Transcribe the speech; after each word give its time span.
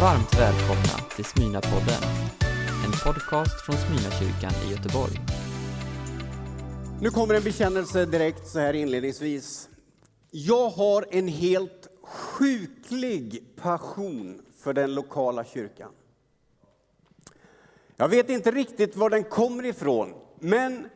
Varmt 0.00 0.34
välkomna 0.34 1.08
till 1.16 1.24
Smyna-podden, 1.24 2.02
en 2.84 2.92
podcast 3.04 3.66
från 3.66 3.76
Smyna-kyrkan 3.76 4.52
i 4.66 4.70
Göteborg. 4.70 5.20
Nu 7.00 7.10
kommer 7.10 7.34
en 7.34 7.42
bekännelse 7.42 8.06
direkt 8.06 8.48
så 8.48 8.58
här 8.58 8.74
inledningsvis. 8.74 9.68
Jag 10.30 10.68
har 10.68 11.06
en 11.10 11.28
helt 11.28 11.88
sjuklig 12.02 13.44
passion 13.56 14.42
för 14.58 14.72
den 14.72 14.94
lokala 14.94 15.44
kyrkan. 15.44 15.90
Jag 17.96 18.08
vet 18.08 18.30
inte 18.30 18.50
riktigt 18.50 18.96
var 18.96 19.10
den 19.10 19.24
kommer 19.24 19.64
ifrån, 19.64 20.14
men 20.40 20.88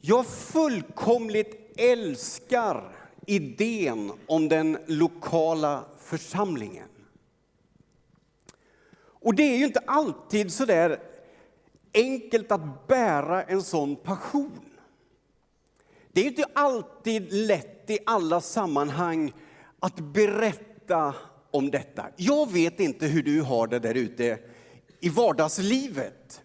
jag 0.00 0.26
fullkomligt 0.26 1.74
älskar 1.76 2.96
idén 3.26 4.12
om 4.26 4.48
den 4.48 4.78
lokala 4.86 5.84
församlingen. 5.98 6.88
Och 9.28 9.34
det 9.34 9.42
är 9.42 9.56
ju 9.56 9.64
inte 9.64 9.82
alltid 9.86 10.52
så 10.52 10.64
där 10.64 11.00
enkelt 11.94 12.52
att 12.52 12.88
bära 12.88 13.42
en 13.42 13.62
sån 13.62 13.96
passion. 13.96 14.60
Det 16.12 16.20
är 16.20 16.24
inte 16.24 16.44
alltid 16.52 17.32
lätt 17.32 17.90
i 17.90 17.98
alla 18.06 18.40
sammanhang 18.40 19.32
att 19.78 20.00
berätta 20.00 21.14
om 21.50 21.70
detta. 21.70 22.06
Jag 22.16 22.52
vet 22.52 22.80
inte 22.80 23.06
hur 23.06 23.22
du 23.22 23.42
har 23.42 23.66
det 23.66 23.78
där 23.78 23.94
ute 23.94 24.38
i 25.00 25.08
vardagslivet. 25.08 26.42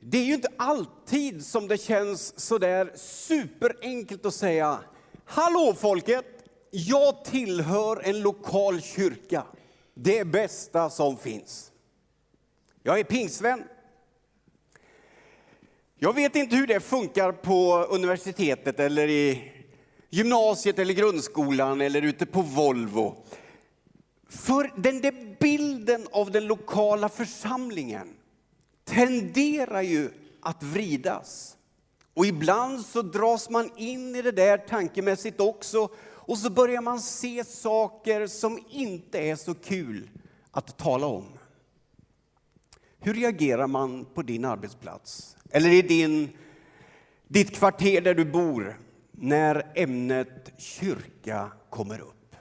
Det 0.00 0.18
är 0.18 0.24
ju 0.24 0.34
inte 0.34 0.52
alltid 0.56 1.46
som 1.46 1.68
det 1.68 1.78
känns 1.78 2.40
så 2.40 2.58
där 2.58 2.92
superenkelt 2.96 4.26
att 4.26 4.34
säga 4.34 4.78
Hallå 5.24 5.74
folket! 5.78 6.26
Jag 6.70 7.24
tillhör 7.24 8.00
en 8.04 8.20
lokal 8.20 8.80
kyrka. 8.80 9.44
Det 10.02 10.24
bästa 10.24 10.90
som 10.90 11.16
finns. 11.16 11.72
Jag 12.82 13.00
är 13.00 13.04
pingsvän. 13.04 13.64
Jag 15.98 16.14
vet 16.14 16.36
inte 16.36 16.56
hur 16.56 16.66
det 16.66 16.80
funkar 16.80 17.32
på 17.32 17.86
universitetet 17.90 18.80
eller 18.80 19.08
i 19.08 19.52
gymnasiet 20.10 20.78
eller 20.78 20.94
grundskolan 20.94 21.80
eller 21.80 22.02
ute 22.02 22.26
på 22.26 22.42
Volvo. 22.42 23.24
För 24.28 24.72
den 24.76 25.00
där 25.00 25.36
bilden 25.40 26.06
av 26.12 26.30
den 26.30 26.46
lokala 26.46 27.08
församlingen 27.08 28.08
tenderar 28.84 29.82
ju 29.82 30.10
att 30.42 30.62
vridas. 30.62 31.56
Och 32.14 32.26
ibland 32.26 32.86
så 32.86 33.02
dras 33.02 33.50
man 33.50 33.70
in 33.76 34.16
i 34.16 34.22
det 34.22 34.32
där 34.32 34.58
tankemässigt 34.58 35.40
också 35.40 35.88
och 36.30 36.38
så 36.38 36.50
börjar 36.50 36.80
man 36.80 37.00
se 37.00 37.44
saker 37.44 38.26
som 38.26 38.58
inte 38.68 39.18
är 39.18 39.36
så 39.36 39.54
kul 39.54 40.10
att 40.50 40.78
tala 40.78 41.06
om. 41.06 41.24
Hur 42.98 43.14
reagerar 43.14 43.66
man 43.66 44.04
på 44.04 44.22
din 44.22 44.44
arbetsplats 44.44 45.36
eller 45.50 45.70
i 45.70 45.82
din, 45.82 46.28
ditt 47.28 47.56
kvarter 47.56 48.00
där 48.00 48.14
du 48.14 48.24
bor 48.24 48.80
när 49.10 49.72
ämnet 49.74 50.52
kyrka 50.58 51.52
kommer 51.70 52.00
upp? 52.00 52.36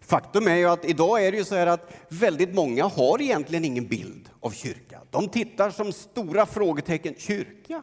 Faktum 0.00 0.46
är 0.46 0.56
ju 0.56 0.66
att 0.66 0.84
idag 0.84 1.26
är 1.26 1.32
det 1.32 1.38
ju 1.38 1.44
så 1.44 1.54
här 1.54 1.66
att 1.66 1.92
väldigt 2.08 2.54
många 2.54 2.84
har 2.84 3.22
egentligen 3.22 3.64
ingen 3.64 3.86
bild 3.86 4.30
av 4.40 4.50
kyrka. 4.50 5.00
De 5.10 5.28
tittar 5.28 5.70
som 5.70 5.92
stora 5.92 6.46
frågetecken. 6.46 7.14
Kyrka? 7.18 7.82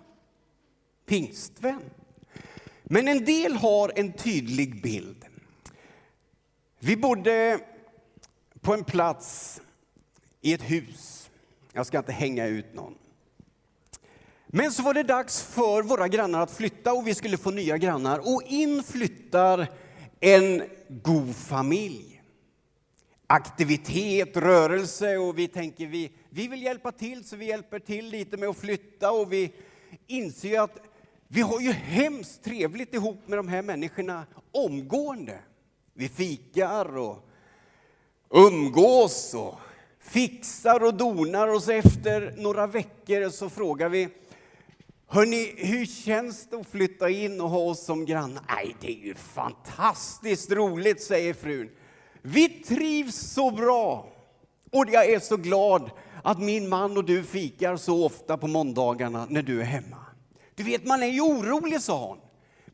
Pingstvän? 1.06 1.82
Men 2.86 3.08
en 3.08 3.26
del 3.26 3.56
har 3.56 3.92
en 3.96 4.14
tydlig 4.14 4.82
bild. 4.82 5.26
Vi 6.80 6.98
bodde 6.98 7.60
på 8.62 8.74
en 8.74 8.84
plats 8.84 9.62
i 10.42 10.54
ett 10.54 10.62
hus. 10.62 11.30
Jag 11.74 11.86
ska 11.86 11.98
inte 11.98 12.12
hänga 12.12 12.46
ut 12.46 12.74
någon. 12.74 12.96
Men 14.48 14.72
så 14.72 14.84
var 14.84 14.94
det 14.94 15.04
dags 15.04 15.42
för 15.42 15.84
våra 15.84 16.08
grannar 16.08 16.42
att 16.42 16.52
flytta 16.52 16.94
och 16.94 17.08
vi 17.08 17.16
skulle 17.16 17.38
få 17.38 17.52
nya 17.52 17.78
grannar. 17.78 18.20
Och 18.20 18.44
in 18.46 18.84
flyttar 18.84 19.68
en 20.20 20.64
god 20.88 21.36
familj. 21.36 22.22
Aktivitet, 23.28 24.38
rörelse 24.38 25.18
och 25.18 25.38
vi 25.38 25.48
tänker 25.48 25.88
vi, 25.88 26.12
vi 26.30 26.48
vill 26.48 26.64
hjälpa 26.64 26.92
till 26.92 27.24
så 27.24 27.36
vi 27.36 27.46
hjälper 27.46 27.80
till 27.80 28.10
lite 28.10 28.38
med 28.38 28.50
att 28.50 28.58
flytta 28.58 29.12
och 29.12 29.34
vi 29.34 29.52
inser 30.08 30.60
att 30.60 30.80
vi 31.28 31.42
har 31.42 31.60
ju 31.60 31.72
hemskt 31.72 32.44
trevligt 32.44 32.94
ihop 32.94 33.28
med 33.28 33.40
de 33.40 33.48
här 33.48 33.62
människorna 33.62 34.26
omgående. 34.52 35.40
Vi 35.94 36.10
fikar 36.10 36.98
och 36.98 37.30
umgås 38.30 39.34
och 39.34 39.60
fixar 40.00 40.84
och 40.84 40.94
donar 40.94 41.48
och 41.48 41.64
så 41.64 41.72
efter 41.72 42.34
några 42.38 42.68
veckor 42.68 43.30
så 43.30 43.50
frågar 43.50 43.90
vi 43.90 44.10
Hörni, 45.08 45.54
hur 45.58 45.86
känns 45.86 46.50
det 46.50 46.56
att 46.58 46.68
flytta 46.68 47.10
in 47.10 47.42
och 47.42 47.50
ha 47.50 47.60
oss 47.60 47.86
som 47.86 48.06
grannar? 48.06 48.44
Nej, 48.48 48.76
det 48.82 48.88
är 48.88 49.06
ju 49.06 49.16
fantastiskt 49.16 50.52
roligt, 50.52 51.04
säger 51.04 51.34
frun. 51.34 51.70
Vi 52.22 52.50
trivs 52.50 53.16
så 53.16 53.52
bra 53.52 54.10
och 54.72 54.86
jag 54.90 55.10
är 55.10 55.20
så 55.20 55.38
glad 55.38 55.92
att 56.24 56.40
min 56.40 56.70
man 56.70 56.98
och 56.98 57.06
du 57.06 57.24
fikar 57.24 57.78
så 57.78 58.06
ofta 58.06 58.38
på 58.38 58.48
måndagarna 58.48 59.28
när 59.30 59.42
du 59.42 59.62
är 59.62 59.66
hemma. 59.66 60.05
Du 60.56 60.64
vet, 60.64 60.86
man 60.86 61.04
är 61.04 61.08
ju 61.08 61.22
orolig, 61.22 61.82
sa 61.82 62.08
hon. 62.08 62.20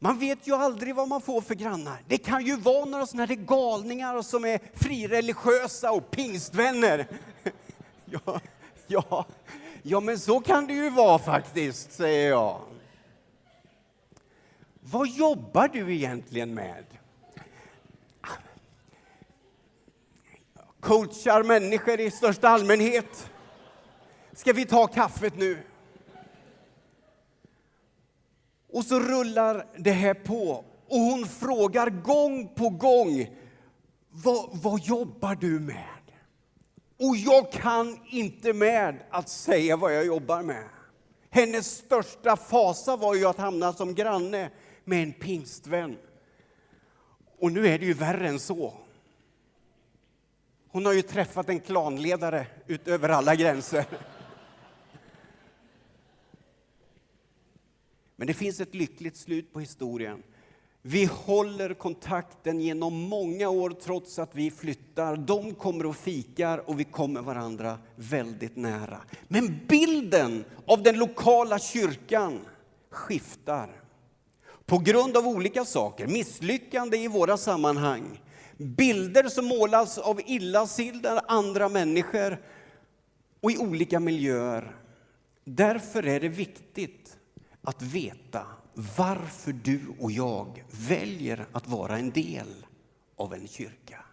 Man 0.04 0.20
vet 0.20 0.48
ju 0.48 0.56
aldrig 0.56 0.96
vad 0.96 1.08
man 1.08 1.22
får 1.22 1.42
för 1.42 1.56
grannar. 1.56 2.04
Det 2.08 2.18
kan 2.18 2.46
ju 2.46 2.56
vara 2.56 2.86
några 2.86 3.06
sådana 3.06 3.26
här 3.26 3.36
galningar 3.36 4.22
som 4.22 4.46
är 4.46 4.60
frireligiösa 4.74 5.92
och 5.92 6.12
pingstvänner. 6.12 7.08
Ja, 8.26 8.42
ja, 8.88 9.26
ja, 9.84 10.00
men 10.00 10.20
så 10.20 10.40
kan 10.40 10.68
det 10.68 10.74
ju 10.74 10.90
vara 10.90 11.20
faktiskt, 11.20 11.92
säger 11.92 12.30
jag. 12.30 12.62
Vad 14.82 15.08
jobbar 15.08 15.68
du 15.68 15.96
egentligen 15.96 16.54
med? 16.54 16.86
Coachar 20.80 21.44
människor 21.44 22.00
i 22.00 22.12
största 22.12 22.50
allmänhet. 22.50 23.32
Ska 24.34 24.54
vi 24.54 24.66
ta 24.66 24.88
kaffet 24.88 25.38
nu? 25.38 25.64
Och 28.72 28.86
så 28.86 29.00
rullar 29.00 29.66
det 29.78 29.92
här 29.92 30.14
på 30.14 30.64
och 30.88 31.00
hon 31.00 31.26
frågar 31.26 31.90
gång 31.90 32.48
på 32.56 32.70
gång, 32.70 33.28
vad, 34.10 34.50
vad 34.52 34.82
jobbar 34.82 35.36
du 35.36 35.60
med? 35.60 35.86
Och 37.00 37.18
jag 37.18 37.52
kan 37.52 38.00
inte 38.12 38.54
med 38.54 38.98
att 39.10 39.30
säga 39.30 39.78
vad 39.78 39.96
jag 39.96 40.06
jobbar 40.06 40.42
med. 40.42 40.64
Hennes 41.30 41.78
största 41.78 42.38
fasa 42.38 42.96
var 42.96 43.16
ju 43.16 43.26
att 43.26 43.38
hamna 43.38 43.74
som 43.74 43.96
granne 43.96 44.50
med 44.84 45.04
en 45.04 45.14
pingstvän. 45.14 45.98
Och 47.40 47.52
nu 47.52 47.68
är 47.68 47.80
det 47.80 47.86
ju 47.86 47.94
värre 47.94 48.28
än 48.28 48.40
så. 48.40 48.74
Hon 50.72 50.86
har 50.86 50.94
ju 50.94 51.02
träffat 51.02 51.50
en 51.50 51.60
klanledare 51.60 52.48
utöver 52.68 53.10
alla 53.10 53.36
gränser. 53.36 53.86
Men 58.22 58.28
det 58.28 58.34
finns 58.34 58.60
ett 58.60 58.76
lyckligt 58.76 59.18
slut 59.18 59.54
på 59.54 59.60
historien. 59.60 60.24
Vi 60.82 61.06
håller 61.06 61.74
kontakten 61.74 62.62
genom 62.62 62.94
många 62.94 63.50
år 63.50 63.70
trots 63.70 64.20
att 64.20 64.36
vi 64.36 64.52
flyttar. 64.52 65.18
De 65.18 65.56
kommer 65.56 65.86
och 65.86 65.96
fikar 65.96 66.70
och 66.70 66.80
vi 66.80 66.84
kommer 66.84 67.22
varandra 67.22 67.80
väldigt 67.96 68.56
nära. 68.56 69.02
Men 69.28 69.60
bilden 69.68 70.46
av 70.66 70.84
den 70.84 70.98
lokala 70.98 71.60
kyrkan 71.60 72.40
skiftar. 72.90 73.82
På 74.66 74.78
grund 74.78 75.18
av 75.18 75.28
olika 75.28 75.66
saker, 75.66 76.08
misslyckande 76.08 76.98
i 76.98 77.08
våra 77.08 77.38
sammanhang, 77.38 78.22
bilder 78.58 79.30
som 79.30 79.46
målas 79.46 79.98
av 79.98 80.22
illasinnade 80.26 81.22
andra 81.28 81.70
människor 81.70 82.42
och 83.40 83.52
i 83.52 83.58
olika 83.58 84.00
miljöer. 84.00 84.76
Därför 85.44 86.08
är 86.08 86.20
det 86.20 86.30
viktigt 86.30 87.18
att 87.62 87.82
veta 87.82 88.46
varför 88.74 89.54
du 89.54 89.82
och 90.00 90.12
jag 90.12 90.64
väljer 90.72 91.46
att 91.52 91.68
vara 91.68 91.98
en 91.98 92.12
del 92.12 92.66
av 93.16 93.34
en 93.34 93.48
kyrka. 93.48 94.06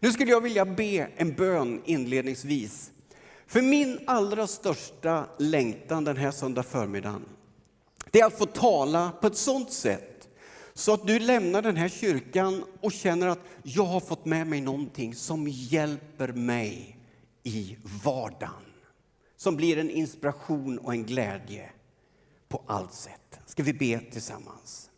Nu 0.00 0.12
skulle 0.12 0.30
jag 0.30 0.40
vilja 0.40 0.64
be 0.64 1.08
en 1.16 1.34
bön 1.34 1.82
inledningsvis. 1.84 2.90
För 3.46 3.62
min 3.62 3.98
allra 4.06 4.46
största 4.46 5.26
längtan 5.38 6.04
den 6.04 6.16
här 6.16 6.30
söndag 6.30 6.62
förmiddagen, 6.62 7.24
det 8.10 8.20
är 8.20 8.26
att 8.26 8.38
få 8.38 8.46
tala 8.46 9.12
på 9.20 9.26
ett 9.26 9.36
sådant 9.36 9.72
sätt 9.72 10.28
så 10.74 10.94
att 10.94 11.06
du 11.06 11.18
lämnar 11.18 11.62
den 11.62 11.76
här 11.76 11.88
kyrkan 11.88 12.64
och 12.80 12.92
känner 12.92 13.26
att 13.26 13.38
jag 13.62 13.84
har 13.84 14.00
fått 14.00 14.24
med 14.24 14.46
mig 14.46 14.60
någonting 14.60 15.14
som 15.14 15.48
hjälper 15.48 16.28
mig 16.32 16.98
i 17.42 17.76
vardagen. 18.04 18.54
Som 19.36 19.56
blir 19.56 19.78
en 19.78 19.90
inspiration 19.90 20.78
och 20.78 20.92
en 20.92 21.04
glädje 21.04 21.70
på 22.48 22.62
allt 22.66 22.94
sätt. 22.94 23.40
Ska 23.46 23.62
vi 23.62 23.72
be 23.72 24.00
tillsammans? 24.12 24.90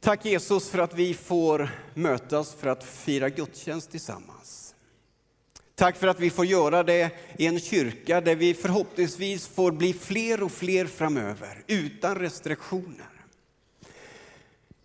Tack 0.00 0.24
Jesus 0.24 0.68
för 0.68 0.78
att 0.78 0.94
vi 0.94 1.14
får 1.14 1.70
mötas 1.94 2.54
för 2.54 2.68
att 2.68 2.84
fira 2.84 3.28
gudstjänst 3.28 3.90
tillsammans. 3.90 4.74
Tack 5.74 5.96
för 5.96 6.06
att 6.06 6.20
vi 6.20 6.30
får 6.30 6.46
göra 6.46 6.82
det 6.82 7.10
i 7.38 7.46
en 7.46 7.60
kyrka 7.60 8.20
där 8.20 8.34
vi 8.34 8.54
förhoppningsvis 8.54 9.46
får 9.46 9.72
bli 9.72 9.92
fler 9.92 10.42
och 10.42 10.52
fler 10.52 10.86
framöver, 10.86 11.64
utan 11.66 12.16
restriktioner. 12.16 13.10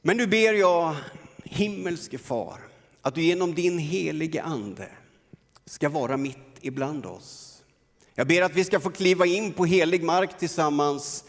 Men 0.02 0.18
nu 0.18 0.28
ber 0.28 0.54
jag, 0.54 0.96
himmelske 1.44 2.18
far, 2.18 2.60
att 3.02 3.16
du 3.16 3.22
genom 3.22 3.56
din 3.56 3.78
helige 3.78 4.44
ande 4.44 4.90
ska 5.66 5.90
vara 5.90 6.18
mitt 6.18 6.38
ibland 6.62 7.06
oss. 7.06 7.57
Jag 8.20 8.28
ber 8.28 8.42
att 8.42 8.56
vi 8.56 8.64
ska 8.64 8.80
få 8.80 8.90
kliva 8.90 9.26
in 9.26 9.54
på 9.54 9.66
helig 9.66 10.04
mark 10.04 10.38
tillsammans 10.38 11.24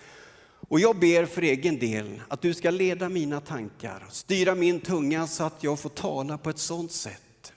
och 0.69 0.81
jag 0.81 0.99
ber 0.99 1.26
för 1.26 1.43
egen 1.43 1.79
del 1.79 2.23
att 2.29 2.43
du 2.43 2.55
ska 2.55 2.70
leda 2.70 3.08
mina 3.08 3.40
tankar, 3.40 4.06
styra 4.11 4.55
min 4.55 4.81
tunga 4.81 5.26
så 5.26 5.44
att 5.44 5.64
jag 5.64 5.81
får 5.81 5.90
tala 5.90 6.38
på 6.38 6.50
ett 6.50 6.58
sådant 6.58 6.93
sätt 6.93 7.52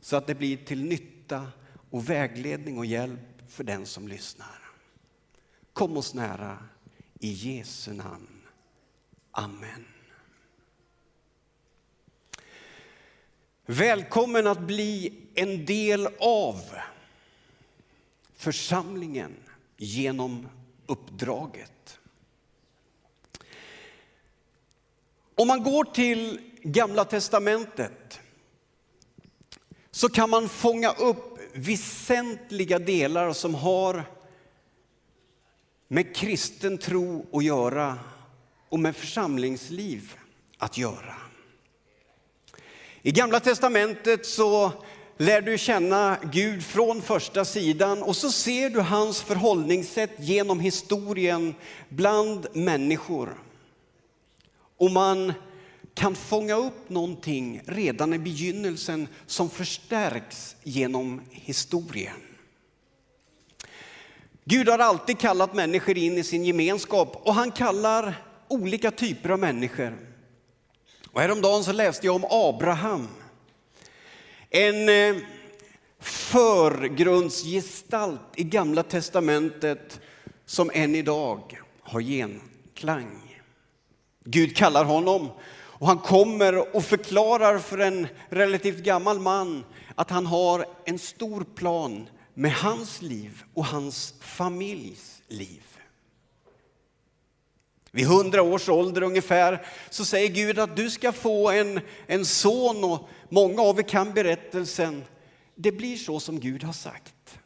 så 0.00 0.16
att 0.16 0.26
det 0.26 0.34
blir 0.34 0.56
till 0.56 0.84
nytta 0.84 1.46
och 1.90 2.10
vägledning 2.10 2.78
och 2.78 2.86
hjälp 2.86 3.20
för 3.48 3.64
den 3.64 3.86
som 3.86 4.08
lyssnar. 4.08 4.58
Kom 5.72 5.96
oss 5.96 6.14
nära 6.14 6.58
i 7.18 7.28
Jesu 7.32 7.92
namn. 7.92 8.42
Amen. 9.30 9.84
Välkommen 13.66 14.46
att 14.46 14.60
bli 14.60 15.20
en 15.34 15.66
del 15.66 16.08
av 16.20 16.62
församlingen 18.42 19.36
genom 19.76 20.48
uppdraget. 20.86 21.98
Om 25.34 25.48
man 25.48 25.62
går 25.62 25.84
till 25.84 26.40
Gamla 26.62 27.04
testamentet 27.04 28.20
så 29.90 30.08
kan 30.08 30.30
man 30.30 30.48
fånga 30.48 30.90
upp 30.90 31.38
väsentliga 31.54 32.78
delar 32.78 33.32
som 33.32 33.54
har 33.54 34.04
med 35.88 36.16
kristen 36.16 36.78
tro 36.78 37.26
att 37.32 37.44
göra 37.44 37.98
och 38.68 38.80
med 38.80 38.96
församlingsliv 38.96 40.14
att 40.58 40.78
göra. 40.78 41.16
I 43.02 43.10
Gamla 43.10 43.40
testamentet 43.40 44.26
så 44.26 44.72
lär 45.22 45.42
du 45.42 45.58
känna 45.58 46.18
Gud 46.32 46.64
från 46.64 47.02
första 47.02 47.44
sidan 47.44 48.02
och 48.02 48.16
så 48.16 48.32
ser 48.32 48.70
du 48.70 48.80
hans 48.80 49.22
förhållningssätt 49.22 50.10
genom 50.18 50.60
historien 50.60 51.54
bland 51.88 52.46
människor. 52.52 53.38
Och 54.76 54.90
man 54.90 55.32
kan 55.94 56.14
fånga 56.14 56.54
upp 56.54 56.88
någonting 56.88 57.62
redan 57.64 58.14
i 58.14 58.18
begynnelsen 58.18 59.08
som 59.26 59.50
förstärks 59.50 60.56
genom 60.62 61.20
historien. 61.30 62.20
Gud 64.44 64.68
har 64.68 64.78
alltid 64.78 65.18
kallat 65.18 65.54
människor 65.54 65.98
in 65.98 66.18
i 66.18 66.24
sin 66.24 66.44
gemenskap 66.44 67.20
och 67.24 67.34
han 67.34 67.50
kallar 67.50 68.22
olika 68.48 68.90
typer 68.90 69.28
av 69.28 69.38
människor. 69.38 69.96
Och 71.12 71.20
häromdagen 71.20 71.64
så 71.64 71.72
läste 71.72 72.06
jag 72.06 72.16
om 72.16 72.24
Abraham. 72.30 73.08
En 74.54 74.88
eh, 74.88 75.16
förgrundsgestalt 76.00 78.20
i 78.36 78.44
Gamla 78.44 78.82
testamentet 78.82 80.00
som 80.46 80.70
än 80.74 80.94
idag 80.94 81.60
har 81.82 82.00
genklang. 82.00 83.40
Gud 84.24 84.56
kallar 84.56 84.84
honom 84.84 85.28
och 85.52 85.86
han 85.86 85.98
kommer 85.98 86.76
och 86.76 86.84
förklarar 86.84 87.58
för 87.58 87.78
en 87.78 88.08
relativt 88.28 88.78
gammal 88.78 89.20
man 89.20 89.64
att 89.94 90.10
han 90.10 90.26
har 90.26 90.66
en 90.84 90.98
stor 90.98 91.44
plan 91.54 92.08
med 92.34 92.52
hans 92.52 93.02
liv 93.02 93.42
och 93.54 93.66
hans 93.66 94.14
familjs 94.20 95.22
liv. 95.28 95.71
Vid 97.94 98.06
hundra 98.06 98.42
års 98.42 98.68
ålder 98.68 99.02
ungefär 99.02 99.66
så 99.90 100.04
säger 100.04 100.28
Gud 100.28 100.58
att 100.58 100.76
du 100.76 100.90
ska 100.90 101.12
få 101.12 101.50
en, 101.50 101.80
en 102.06 102.24
son 102.24 102.84
och 102.84 103.08
många 103.28 103.62
av 103.62 103.78
er 103.78 103.82
kan 103.82 104.12
berättelsen. 104.12 105.04
Det 105.54 105.72
blir 105.72 105.96
så 105.96 106.20
som 106.20 106.40
Gud 106.40 106.62
har 106.62 106.72
sagt. 106.72 107.38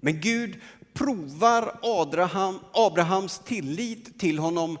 Men 0.00 0.20
Gud 0.20 0.60
provar 0.92 1.78
Abraham, 1.82 2.58
Abrahams 2.72 3.38
tillit 3.38 4.18
till 4.18 4.38
honom 4.38 4.78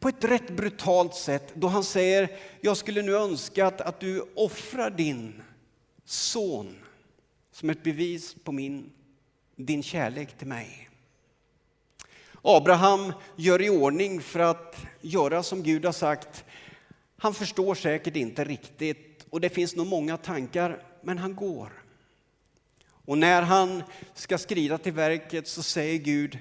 på 0.00 0.08
ett 0.08 0.24
rätt 0.24 0.50
brutalt 0.56 1.14
sätt 1.14 1.52
då 1.54 1.68
han 1.68 1.84
säger, 1.84 2.28
jag 2.60 2.76
skulle 2.76 3.02
nu 3.02 3.16
önska 3.16 3.66
att 3.66 4.00
du 4.00 4.24
offrar 4.36 4.90
din 4.90 5.42
son 6.04 6.76
som 7.52 7.70
ett 7.70 7.82
bevis 7.82 8.34
på 8.44 8.52
min, 8.52 8.90
din 9.56 9.82
kärlek 9.82 10.38
till 10.38 10.46
mig. 10.46 10.88
Abraham 12.42 13.12
gör 13.36 13.62
i 13.62 13.70
ordning 13.70 14.20
för 14.20 14.40
att 14.40 14.76
göra 15.00 15.42
som 15.42 15.62
Gud 15.62 15.84
har 15.84 15.92
sagt. 15.92 16.44
Han 17.16 17.34
förstår 17.34 17.74
säkert 17.74 18.16
inte 18.16 18.44
riktigt 18.44 19.26
och 19.30 19.40
det 19.40 19.48
finns 19.48 19.76
nog 19.76 19.86
många 19.86 20.16
tankar, 20.16 20.82
men 21.02 21.18
han 21.18 21.34
går. 21.34 21.72
Och 23.04 23.18
när 23.18 23.42
han 23.42 23.82
ska 24.14 24.38
skrida 24.38 24.78
till 24.78 24.92
verket 24.92 25.48
så 25.48 25.62
säger 25.62 25.98
Gud, 25.98 26.38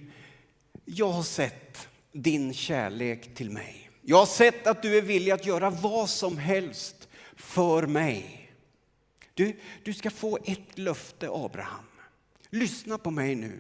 jag 0.85 1.09
har 1.09 1.23
sett 1.23 1.87
din 2.11 2.53
kärlek 2.53 3.35
till 3.35 3.49
mig. 3.49 3.89
Jag 4.01 4.17
har 4.17 4.25
sett 4.25 4.67
att 4.67 4.81
du 4.81 4.97
är 4.97 5.01
villig 5.01 5.31
att 5.31 5.45
göra 5.45 5.69
vad 5.69 6.09
som 6.09 6.37
helst 6.37 7.07
för 7.35 7.87
mig. 7.87 8.51
Du, 9.33 9.59
du 9.83 9.93
ska 9.93 10.09
få 10.09 10.37
ett 10.45 10.77
löfte, 10.77 11.29
Abraham. 11.31 11.85
Lyssna 12.49 12.97
på 12.97 13.11
mig 13.11 13.35
nu. 13.35 13.59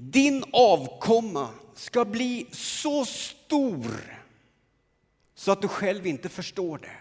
Din 0.00 0.44
avkomma 0.52 1.48
ska 1.74 2.04
bli 2.04 2.46
så 2.52 3.04
stor 3.04 4.18
så 5.34 5.52
att 5.52 5.62
du 5.62 5.68
själv 5.68 6.06
inte 6.06 6.28
förstår 6.28 6.78
det. 6.78 6.96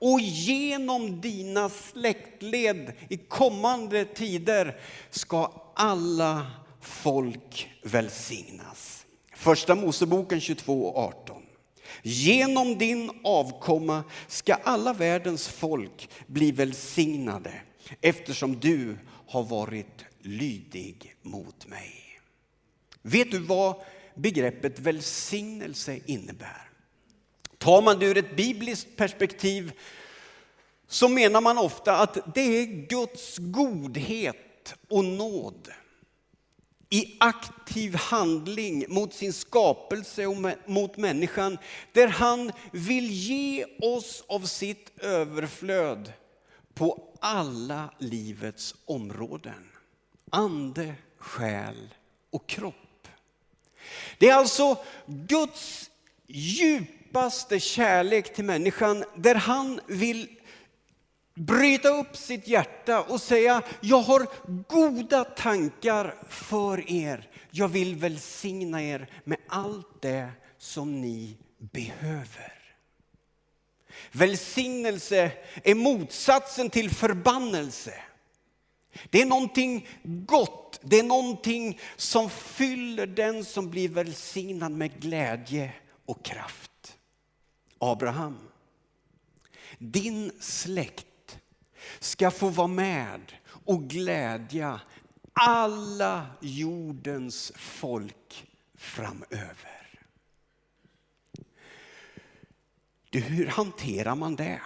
Och 0.00 0.20
genom 0.20 1.20
dina 1.20 1.68
släktled 1.68 2.92
i 3.08 3.16
kommande 3.16 4.04
tider 4.04 4.80
ska 5.10 5.52
alla 5.74 6.50
folk 6.80 7.70
välsignas. 7.82 9.06
Första 9.34 9.74
Moseboken 9.74 10.38
22.18 10.38 11.42
Genom 12.02 12.78
din 12.78 13.10
avkomma 13.24 14.04
ska 14.28 14.54
alla 14.54 14.92
världens 14.92 15.48
folk 15.48 16.08
bli 16.26 16.52
välsignade 16.52 17.52
eftersom 18.00 18.60
du 18.60 18.98
har 19.28 19.42
varit 19.42 20.04
lydig 20.20 21.14
mot 21.22 21.66
mig. 21.66 21.97
Vet 23.02 23.30
du 23.30 23.38
vad 23.38 23.76
begreppet 24.14 24.78
välsignelse 24.78 26.00
innebär? 26.06 26.70
Tar 27.58 27.82
man 27.82 27.98
det 27.98 28.06
ur 28.06 28.18
ett 28.18 28.36
bibliskt 28.36 28.96
perspektiv 28.96 29.72
så 30.88 31.08
menar 31.08 31.40
man 31.40 31.58
ofta 31.58 31.96
att 31.96 32.34
det 32.34 32.40
är 32.40 32.66
Guds 32.66 33.38
godhet 33.38 34.74
och 34.88 35.04
nåd 35.04 35.68
i 36.90 37.16
aktiv 37.20 37.94
handling 37.94 38.84
mot 38.88 39.14
sin 39.14 39.32
skapelse 39.32 40.26
och 40.26 40.36
mot 40.66 40.96
människan 40.96 41.58
där 41.92 42.08
han 42.08 42.52
vill 42.72 43.10
ge 43.10 43.64
oss 43.80 44.24
av 44.28 44.40
sitt 44.40 44.98
överflöd 44.98 46.12
på 46.74 47.16
alla 47.20 47.94
livets 47.98 48.74
områden. 48.84 49.68
Ande, 50.30 50.94
själ 51.18 51.94
och 52.30 52.46
kropp. 52.46 52.87
Det 54.18 54.28
är 54.28 54.34
alltså 54.34 54.84
Guds 55.06 55.90
djupaste 56.26 57.60
kärlek 57.60 58.34
till 58.34 58.44
människan 58.44 59.04
där 59.16 59.34
han 59.34 59.80
vill 59.86 60.28
bryta 61.34 61.88
upp 61.88 62.16
sitt 62.16 62.48
hjärta 62.48 63.02
och 63.02 63.20
säga, 63.20 63.62
jag 63.80 64.00
har 64.00 64.26
goda 64.68 65.24
tankar 65.24 66.14
för 66.28 66.90
er. 66.90 67.28
Jag 67.50 67.68
vill 67.68 67.96
välsigna 67.96 68.82
er 68.82 69.10
med 69.24 69.38
allt 69.48 70.02
det 70.02 70.28
som 70.58 71.00
ni 71.00 71.36
behöver. 71.58 72.52
Välsignelse 74.12 75.30
är 75.64 75.74
motsatsen 75.74 76.70
till 76.70 76.90
förbannelse. 76.90 77.94
Det 79.10 79.22
är 79.22 79.26
någonting 79.26 79.88
gott, 80.02 80.80
det 80.82 80.98
är 80.98 81.02
någonting 81.02 81.80
som 81.96 82.30
fyller 82.30 83.06
den 83.06 83.44
som 83.44 83.70
blir 83.70 83.88
välsignad 83.88 84.72
med 84.72 85.00
glädje 85.00 85.72
och 86.06 86.24
kraft. 86.24 86.98
Abraham, 87.78 88.38
din 89.78 90.32
släkt 90.40 91.38
ska 91.98 92.30
få 92.30 92.48
vara 92.48 92.66
med 92.66 93.32
och 93.64 93.82
glädja 93.88 94.80
alla 95.32 96.26
jordens 96.40 97.52
folk 97.56 98.46
framöver. 98.74 99.78
Du, 103.10 103.20
hur 103.20 103.46
hanterar 103.46 104.14
man 104.14 104.36
det? 104.36 104.60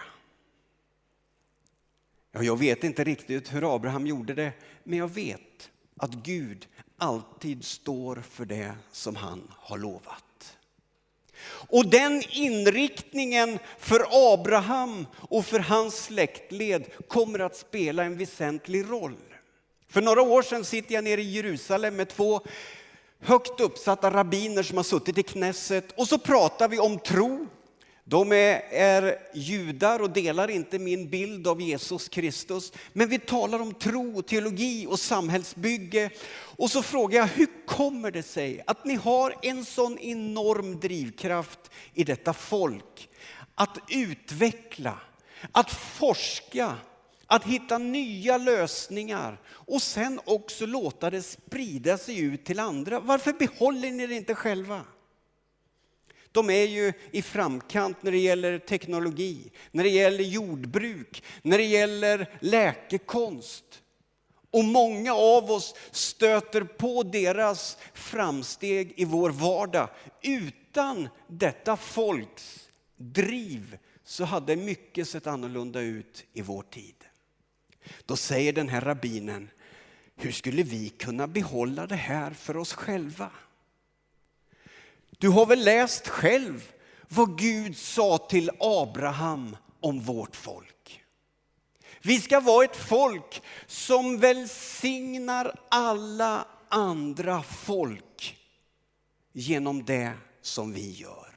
Ja, 2.35 2.43
jag 2.43 2.59
vet 2.59 2.83
inte 2.83 3.03
riktigt 3.03 3.53
hur 3.53 3.75
Abraham 3.75 4.07
gjorde 4.07 4.33
det, 4.33 4.51
men 4.83 4.99
jag 4.99 5.07
vet 5.07 5.69
att 5.97 6.13
Gud 6.13 6.67
alltid 6.97 7.65
står 7.65 8.15
för 8.15 8.45
det 8.45 8.73
som 8.91 9.15
han 9.15 9.51
har 9.59 9.77
lovat. 9.77 10.57
Och 11.45 11.89
den 11.89 12.23
inriktningen 12.29 13.59
för 13.79 14.05
Abraham 14.33 15.07
och 15.19 15.45
för 15.45 15.59
hans 15.59 16.03
släktled 16.03 16.85
kommer 17.07 17.39
att 17.39 17.55
spela 17.55 18.03
en 18.03 18.17
väsentlig 18.17 18.89
roll. 18.89 19.17
För 19.87 20.01
några 20.01 20.21
år 20.21 20.41
sedan 20.41 20.65
sitter 20.65 20.95
jag 20.95 21.03
nere 21.03 21.21
i 21.21 21.31
Jerusalem 21.31 21.95
med 21.95 22.09
två 22.09 22.41
högt 23.19 23.59
uppsatta 23.59 24.11
rabbiner 24.11 24.63
som 24.63 24.77
har 24.77 24.83
suttit 24.83 25.17
i 25.17 25.23
Knesset 25.23 25.91
och 25.91 26.07
så 26.07 26.17
pratar 26.17 26.67
vi 26.67 26.79
om 26.79 26.99
tro. 26.99 27.47
De 28.05 28.31
är, 28.31 28.61
är 28.71 29.17
judar 29.33 29.99
och 29.99 30.09
delar 30.09 30.49
inte 30.49 30.79
min 30.79 31.09
bild 31.09 31.47
av 31.47 31.61
Jesus 31.61 32.09
Kristus. 32.09 32.73
Men 32.93 33.09
vi 33.09 33.19
talar 33.19 33.59
om 33.61 33.73
tro, 33.73 34.21
teologi 34.21 34.87
och 34.87 34.99
samhällsbygge. 34.99 36.09
Och 36.57 36.71
så 36.71 36.83
frågar 36.83 37.19
jag, 37.19 37.27
hur 37.27 37.47
kommer 37.65 38.11
det 38.11 38.23
sig 38.23 38.63
att 38.67 38.85
ni 38.85 38.95
har 38.95 39.35
en 39.41 39.65
sån 39.65 39.99
enorm 39.99 40.79
drivkraft 40.79 41.59
i 41.93 42.03
detta 42.03 42.33
folk? 42.33 43.09
Att 43.55 43.77
utveckla, 43.89 44.99
att 45.51 45.71
forska, 45.71 46.75
att 47.27 47.43
hitta 47.43 47.77
nya 47.77 48.37
lösningar 48.37 49.41
och 49.49 49.81
sen 49.81 50.19
också 50.25 50.65
låta 50.65 51.09
det 51.09 51.21
sprida 51.21 51.97
sig 51.97 52.19
ut 52.19 52.45
till 52.45 52.59
andra. 52.59 52.99
Varför 52.99 53.33
behåller 53.33 53.91
ni 53.91 54.07
det 54.07 54.15
inte 54.15 54.35
själva? 54.35 54.81
De 56.33 56.49
är 56.49 56.65
ju 56.65 56.93
i 57.11 57.21
framkant 57.21 58.03
när 58.03 58.11
det 58.11 58.17
gäller 58.17 58.59
teknologi, 58.59 59.51
när 59.71 59.83
det 59.83 59.89
gäller 59.89 60.23
jordbruk, 60.23 61.23
när 61.41 61.57
det 61.57 61.63
gäller 61.63 62.37
läkekonst. 62.39 63.81
Och 64.51 64.63
många 64.63 65.13
av 65.13 65.51
oss 65.51 65.75
stöter 65.91 66.63
på 66.63 67.03
deras 67.03 67.77
framsteg 67.93 68.93
i 68.95 69.05
vår 69.05 69.29
vardag. 69.29 69.89
Utan 70.21 71.09
detta 71.27 71.77
folks 71.77 72.69
driv 72.97 73.77
så 74.03 74.23
hade 74.25 74.55
mycket 74.55 75.09
sett 75.09 75.27
annorlunda 75.27 75.81
ut 75.81 76.25
i 76.33 76.41
vår 76.41 76.61
tid. 76.61 76.95
Då 78.05 78.15
säger 78.15 78.53
den 78.53 78.69
här 78.69 78.81
rabbinen, 78.81 79.49
hur 80.15 80.31
skulle 80.31 80.63
vi 80.63 80.89
kunna 80.89 81.27
behålla 81.27 81.87
det 81.87 81.95
här 81.95 82.31
för 82.31 82.57
oss 82.57 82.73
själva? 82.73 83.31
Du 85.23 85.29
har 85.29 85.45
väl 85.45 85.63
läst 85.63 86.07
själv 86.07 86.71
vad 87.07 87.37
Gud 87.37 87.77
sa 87.77 88.17
till 88.17 88.51
Abraham 88.59 89.57
om 89.79 89.99
vårt 89.99 90.35
folk. 90.35 91.03
Vi 92.01 92.19
ska 92.19 92.39
vara 92.39 92.65
ett 92.65 92.75
folk 92.75 93.41
som 93.67 94.19
välsignar 94.19 95.59
alla 95.69 96.47
andra 96.69 97.43
folk 97.43 98.37
genom 99.33 99.85
det 99.85 100.13
som 100.41 100.73
vi 100.73 100.91
gör. 100.91 101.35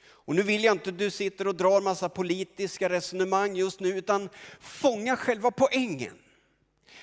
Och 0.00 0.34
nu 0.34 0.42
vill 0.42 0.64
jag 0.64 0.74
inte 0.74 0.90
att 0.90 0.98
du 0.98 1.10
sitter 1.10 1.46
och 1.46 1.54
drar 1.54 1.80
massa 1.80 2.08
politiska 2.08 2.88
resonemang 2.88 3.56
just 3.56 3.80
nu, 3.80 3.88
utan 3.88 4.28
fånga 4.60 5.16
själva 5.16 5.50
poängen. 5.50 6.18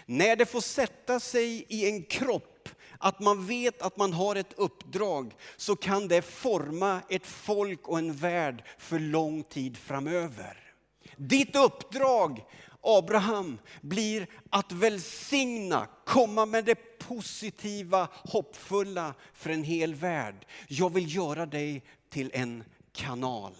När 0.05 0.35
det 0.35 0.45
får 0.45 0.61
sätta 0.61 1.19
sig 1.19 1.65
i 1.69 1.89
en 1.89 2.03
kropp, 2.03 2.54
att 2.99 3.19
man 3.19 3.45
vet 3.45 3.81
att 3.81 3.97
man 3.97 4.13
har 4.13 4.35
ett 4.35 4.53
uppdrag, 4.53 5.33
så 5.57 5.75
kan 5.75 6.07
det 6.07 6.21
forma 6.21 7.01
ett 7.09 7.25
folk 7.25 7.87
och 7.87 7.97
en 7.97 8.13
värld 8.13 8.63
för 8.77 8.99
lång 8.99 9.43
tid 9.43 9.77
framöver. 9.77 10.57
Ditt 11.17 11.55
uppdrag, 11.55 12.45
Abraham, 12.81 13.59
blir 13.81 14.27
att 14.49 14.71
välsigna, 14.71 15.87
komma 16.05 16.45
med 16.45 16.65
det 16.65 16.97
positiva, 16.99 18.07
hoppfulla 18.13 19.13
för 19.33 19.49
en 19.49 19.63
hel 19.63 19.95
värld. 19.95 20.45
Jag 20.67 20.93
vill 20.93 21.15
göra 21.15 21.45
dig 21.45 21.83
till 22.09 22.31
en 22.33 22.63
kanal 22.91 23.55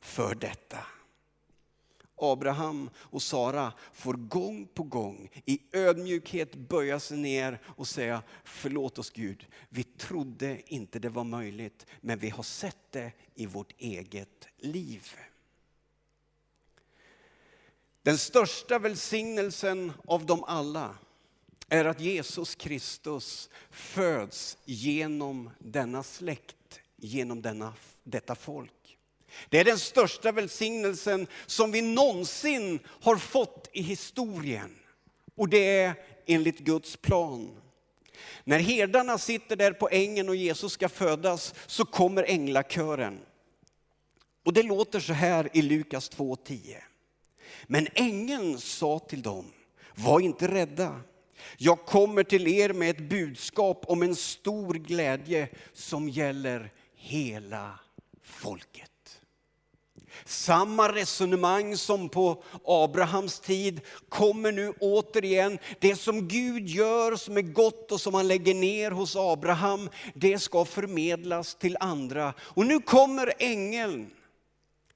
för 0.00 0.34
detta. 0.34 0.78
Abraham 2.20 2.90
och 2.96 3.22
Sara 3.22 3.72
får 3.92 4.14
gång 4.14 4.66
på 4.66 4.82
gång 4.82 5.30
i 5.44 5.60
ödmjukhet 5.72 6.54
böja 6.54 7.00
sig 7.00 7.18
ner 7.18 7.60
och 7.64 7.88
säga 7.88 8.22
förlåt 8.44 8.98
oss 8.98 9.10
Gud. 9.10 9.46
Vi 9.68 9.82
trodde 9.84 10.60
inte 10.66 10.98
det 10.98 11.08
var 11.08 11.24
möjligt 11.24 11.86
men 12.00 12.18
vi 12.18 12.30
har 12.30 12.42
sett 12.42 12.92
det 12.92 13.12
i 13.34 13.46
vårt 13.46 13.72
eget 13.78 14.48
liv. 14.58 15.10
Den 18.02 18.18
största 18.18 18.78
välsignelsen 18.78 19.92
av 20.06 20.26
dem 20.26 20.44
alla 20.44 20.98
är 21.68 21.84
att 21.84 22.00
Jesus 22.00 22.54
Kristus 22.54 23.50
föds 23.70 24.58
genom 24.64 25.50
denna 25.58 26.02
släkt, 26.02 26.80
genom 26.96 27.42
denna, 27.42 27.74
detta 28.04 28.34
folk. 28.34 28.97
Det 29.48 29.58
är 29.58 29.64
den 29.64 29.78
största 29.78 30.32
välsignelsen 30.32 31.26
som 31.46 31.72
vi 31.72 31.82
någonsin 31.82 32.80
har 32.86 33.16
fått 33.16 33.68
i 33.72 33.82
historien. 33.82 34.74
Och 35.36 35.48
det 35.48 35.80
är 35.80 35.94
enligt 36.26 36.58
Guds 36.58 36.96
plan. 36.96 37.50
När 38.44 38.58
herdarna 38.58 39.18
sitter 39.18 39.56
där 39.56 39.72
på 39.72 39.88
ängen 39.88 40.28
och 40.28 40.36
Jesus 40.36 40.72
ska 40.72 40.88
födas 40.88 41.54
så 41.66 41.84
kommer 41.84 42.22
änglakören. 42.22 43.20
Och 44.44 44.52
det 44.52 44.62
låter 44.62 45.00
så 45.00 45.12
här 45.12 45.48
i 45.52 45.62
Lukas 45.62 46.10
2.10. 46.10 46.76
Men 47.66 47.88
ängeln 47.94 48.58
sa 48.58 48.98
till 48.98 49.22
dem, 49.22 49.52
var 49.94 50.20
inte 50.20 50.48
rädda. 50.48 51.00
Jag 51.56 51.86
kommer 51.86 52.22
till 52.22 52.46
er 52.46 52.72
med 52.72 52.90
ett 52.90 53.08
budskap 53.08 53.84
om 53.88 54.02
en 54.02 54.16
stor 54.16 54.74
glädje 54.74 55.48
som 55.72 56.08
gäller 56.08 56.72
hela 56.94 57.80
folket. 58.22 58.90
Samma 60.28 60.92
resonemang 60.92 61.76
som 61.76 62.08
på 62.08 62.42
Abrahams 62.64 63.40
tid 63.40 63.80
kommer 64.08 64.52
nu 64.52 64.72
återigen. 64.80 65.58
Det 65.78 65.96
som 65.96 66.28
Gud 66.28 66.68
gör 66.68 67.16
som 67.16 67.36
är 67.36 67.42
gott 67.42 67.92
och 67.92 68.00
som 68.00 68.14
han 68.14 68.28
lägger 68.28 68.54
ner 68.54 68.90
hos 68.90 69.16
Abraham, 69.16 69.90
det 70.14 70.38
ska 70.38 70.64
förmedlas 70.64 71.54
till 71.54 71.76
andra. 71.80 72.34
Och 72.40 72.66
nu 72.66 72.80
kommer 72.80 73.32
ängeln 73.38 74.10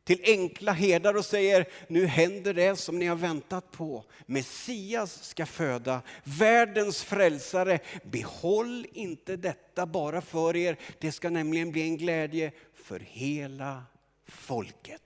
till 0.04 0.20
enkla 0.24 0.72
herdar 0.72 1.14
och 1.14 1.24
säger, 1.24 1.68
nu 1.88 2.06
händer 2.06 2.54
det 2.54 2.76
som 2.76 2.98
ni 2.98 3.06
har 3.06 3.16
väntat 3.16 3.70
på. 3.70 4.04
Messias 4.26 5.24
ska 5.24 5.46
föda, 5.46 6.02
världens 6.24 7.02
frälsare. 7.02 7.78
Behåll 8.04 8.86
inte 8.92 9.36
detta 9.36 9.86
bara 9.86 10.20
för 10.20 10.56
er, 10.56 10.76
det 11.00 11.12
ska 11.12 11.30
nämligen 11.30 11.72
bli 11.72 11.82
en 11.82 11.96
glädje 11.96 12.52
för 12.74 13.00
hela 13.00 13.82
folket. 14.26 15.02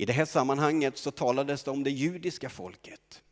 I 0.00 0.04
det 0.04 0.12
här 0.12 0.24
sammanhanget 0.24 0.98
så 0.98 1.10
talades 1.10 1.62
det 1.62 1.70
om 1.70 1.84
det 1.84 1.90
judiska 1.90 2.48
folket. 2.48 3.22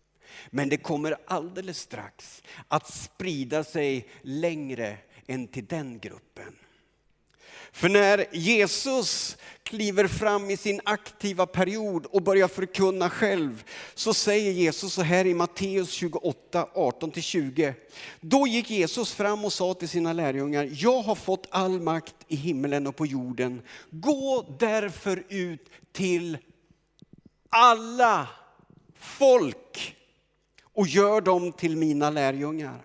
Men 0.50 0.68
det 0.68 0.76
kommer 0.76 1.16
alldeles 1.26 1.78
strax 1.78 2.42
att 2.68 2.94
sprida 2.94 3.64
sig 3.64 4.08
längre 4.22 4.96
än 5.26 5.48
till 5.48 5.66
den 5.66 5.98
gruppen. 5.98 6.56
För 7.72 7.88
när 7.88 8.26
Jesus 8.32 9.36
kliver 9.62 10.06
fram 10.06 10.50
i 10.50 10.56
sin 10.56 10.80
aktiva 10.84 11.46
period 11.46 12.06
och 12.06 12.22
börjar 12.22 12.48
förkunna 12.48 13.10
själv, 13.10 13.64
så 13.94 14.14
säger 14.14 14.52
Jesus 14.52 14.94
så 14.94 15.02
här 15.02 15.26
i 15.26 15.34
Matteus 15.34 15.90
28, 15.90 16.68
18-20. 16.74 17.74
Då 18.20 18.46
gick 18.46 18.70
Jesus 18.70 19.12
fram 19.12 19.44
och 19.44 19.52
sa 19.52 19.74
till 19.74 19.88
sina 19.88 20.12
lärjungar, 20.12 20.68
jag 20.72 21.02
har 21.02 21.14
fått 21.14 21.46
all 21.50 21.80
makt 21.80 22.16
i 22.28 22.36
himlen 22.36 22.86
och 22.86 22.96
på 22.96 23.06
jorden. 23.06 23.62
Gå 23.90 24.56
därför 24.58 25.24
ut 25.28 25.70
till 25.92 26.38
alla 27.48 28.28
folk 28.96 29.96
och 30.62 30.86
gör 30.86 31.20
dem 31.20 31.52
till 31.52 31.76
mina 31.76 32.10
lärjungar. 32.10 32.84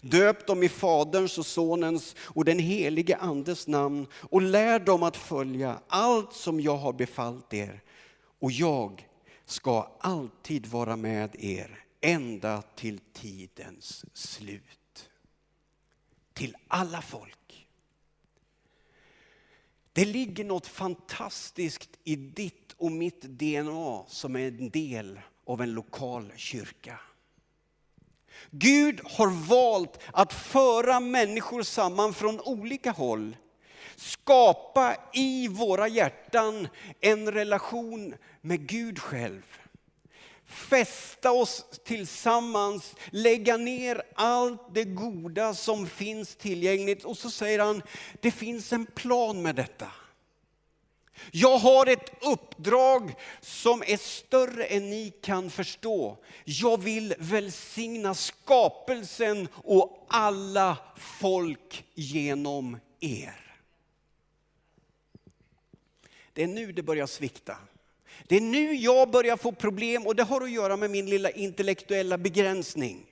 Döp 0.00 0.46
dem 0.46 0.62
i 0.62 0.68
Faderns 0.68 1.38
och 1.38 1.46
Sonens 1.46 2.16
och 2.18 2.44
den 2.44 2.58
helige 2.58 3.16
Andes 3.16 3.66
namn 3.66 4.06
och 4.14 4.42
lär 4.42 4.78
dem 4.78 5.02
att 5.02 5.16
följa 5.16 5.80
allt 5.88 6.32
som 6.32 6.60
jag 6.60 6.76
har 6.76 6.92
befallt 6.92 7.54
er. 7.54 7.80
Och 8.40 8.52
jag 8.52 9.08
ska 9.44 9.88
alltid 10.00 10.66
vara 10.66 10.96
med 10.96 11.36
er 11.38 11.84
ända 12.00 12.62
till 12.62 13.00
tidens 13.12 14.04
slut. 14.14 15.10
Till 16.32 16.56
alla 16.68 17.02
folk. 17.02 17.41
Det 19.92 20.04
ligger 20.04 20.44
något 20.44 20.66
fantastiskt 20.66 21.90
i 22.04 22.16
ditt 22.16 22.72
och 22.76 22.92
mitt 22.92 23.22
DNA 23.22 24.04
som 24.08 24.36
är 24.36 24.48
en 24.48 24.70
del 24.70 25.20
av 25.46 25.62
en 25.62 25.74
lokal 25.74 26.32
kyrka. 26.36 27.00
Gud 28.50 29.00
har 29.04 29.46
valt 29.48 29.98
att 30.12 30.32
föra 30.32 31.00
människor 31.00 31.62
samman 31.62 32.14
från 32.14 32.40
olika 32.40 32.90
håll 32.90 33.36
skapa 33.96 34.96
i 35.12 35.48
våra 35.48 35.88
hjärtan 35.88 36.68
en 37.00 37.32
relation 37.32 38.14
med 38.40 38.66
Gud 38.68 38.98
själv. 38.98 39.61
Fästa 40.52 41.32
oss 41.32 41.64
tillsammans, 41.84 42.94
lägga 43.10 43.56
ner 43.56 44.02
allt 44.14 44.74
det 44.74 44.84
goda 44.84 45.54
som 45.54 45.86
finns 45.86 46.36
tillgängligt. 46.36 47.04
Och 47.04 47.18
så 47.18 47.30
säger 47.30 47.58
han, 47.58 47.82
det 48.20 48.30
finns 48.30 48.72
en 48.72 48.86
plan 48.86 49.42
med 49.42 49.54
detta. 49.54 49.86
Jag 51.30 51.58
har 51.58 51.86
ett 51.86 52.10
uppdrag 52.22 53.14
som 53.40 53.82
är 53.86 53.96
större 53.96 54.64
än 54.64 54.90
ni 54.90 55.10
kan 55.10 55.50
förstå. 55.50 56.18
Jag 56.44 56.82
vill 56.82 57.14
välsigna 57.18 58.14
skapelsen 58.14 59.48
och 59.54 60.06
alla 60.08 60.76
folk 60.96 61.84
genom 61.94 62.78
er. 63.00 63.42
Det 66.32 66.42
är 66.42 66.46
nu 66.46 66.72
det 66.72 66.82
börjar 66.82 67.06
svikta. 67.06 67.56
Det 68.26 68.36
är 68.36 68.40
nu 68.40 68.74
jag 68.74 69.10
börjar 69.10 69.36
få 69.36 69.52
problem 69.52 70.06
och 70.06 70.16
det 70.16 70.22
har 70.22 70.40
att 70.40 70.50
göra 70.50 70.76
med 70.76 70.90
min 70.90 71.10
lilla 71.10 71.30
intellektuella 71.30 72.18
begränsning. 72.18 73.06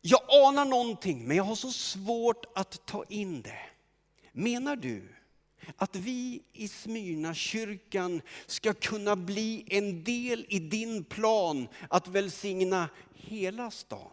Jag 0.00 0.20
anar 0.28 0.64
någonting 0.64 1.28
men 1.28 1.36
jag 1.36 1.44
har 1.44 1.54
så 1.54 1.70
svårt 1.70 2.46
att 2.54 2.86
ta 2.86 3.04
in 3.08 3.42
det. 3.42 3.60
Menar 4.32 4.76
du 4.76 5.02
att 5.76 5.96
vi 5.96 6.42
i 6.52 6.68
Smyrna 6.68 7.34
kyrkan 7.34 8.20
ska 8.46 8.74
kunna 8.74 9.16
bli 9.16 9.64
en 9.68 10.04
del 10.04 10.46
i 10.48 10.58
din 10.58 11.04
plan 11.04 11.68
att 11.90 12.08
välsigna 12.08 12.88
hela 13.14 13.70
stan? 13.70 14.10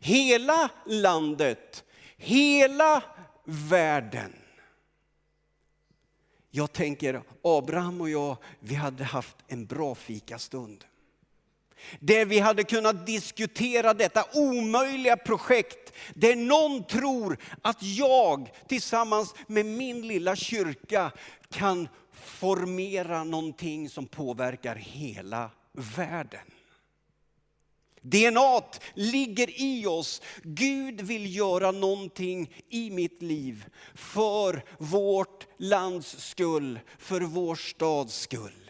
Hela 0.00 0.70
landet, 0.86 1.84
hela 2.16 3.02
världen. 3.44 4.32
Jag 6.50 6.72
tänker, 6.72 7.22
Abraham 7.42 8.00
och 8.00 8.10
jag, 8.10 8.36
vi 8.60 8.74
hade 8.74 9.04
haft 9.04 9.36
en 9.48 9.66
bra 9.66 9.94
fikastund. 9.94 10.84
Där 12.00 12.24
vi 12.24 12.38
hade 12.38 12.64
kunnat 12.64 13.06
diskutera 13.06 13.94
detta 13.94 14.24
omöjliga 14.34 15.16
projekt. 15.16 15.92
Där 16.14 16.36
någon 16.36 16.84
tror 16.84 17.38
att 17.62 17.82
jag 17.82 18.50
tillsammans 18.68 19.34
med 19.46 19.66
min 19.66 20.06
lilla 20.06 20.36
kyrka 20.36 21.12
kan 21.50 21.88
formera 22.12 23.24
någonting 23.24 23.88
som 23.88 24.06
påverkar 24.06 24.74
hela 24.76 25.50
världen. 25.72 26.46
DNA 28.02 28.62
ligger 28.94 29.60
i 29.60 29.86
oss. 29.86 30.22
Gud 30.42 31.00
vill 31.00 31.36
göra 31.36 31.70
någonting 31.70 32.54
i 32.68 32.90
mitt 32.90 33.22
liv 33.22 33.64
för 33.94 34.64
vårt 34.78 35.46
lands 35.58 36.28
skull, 36.28 36.80
för 36.98 37.20
vår 37.20 37.54
stads 37.54 38.20
skull. 38.20 38.69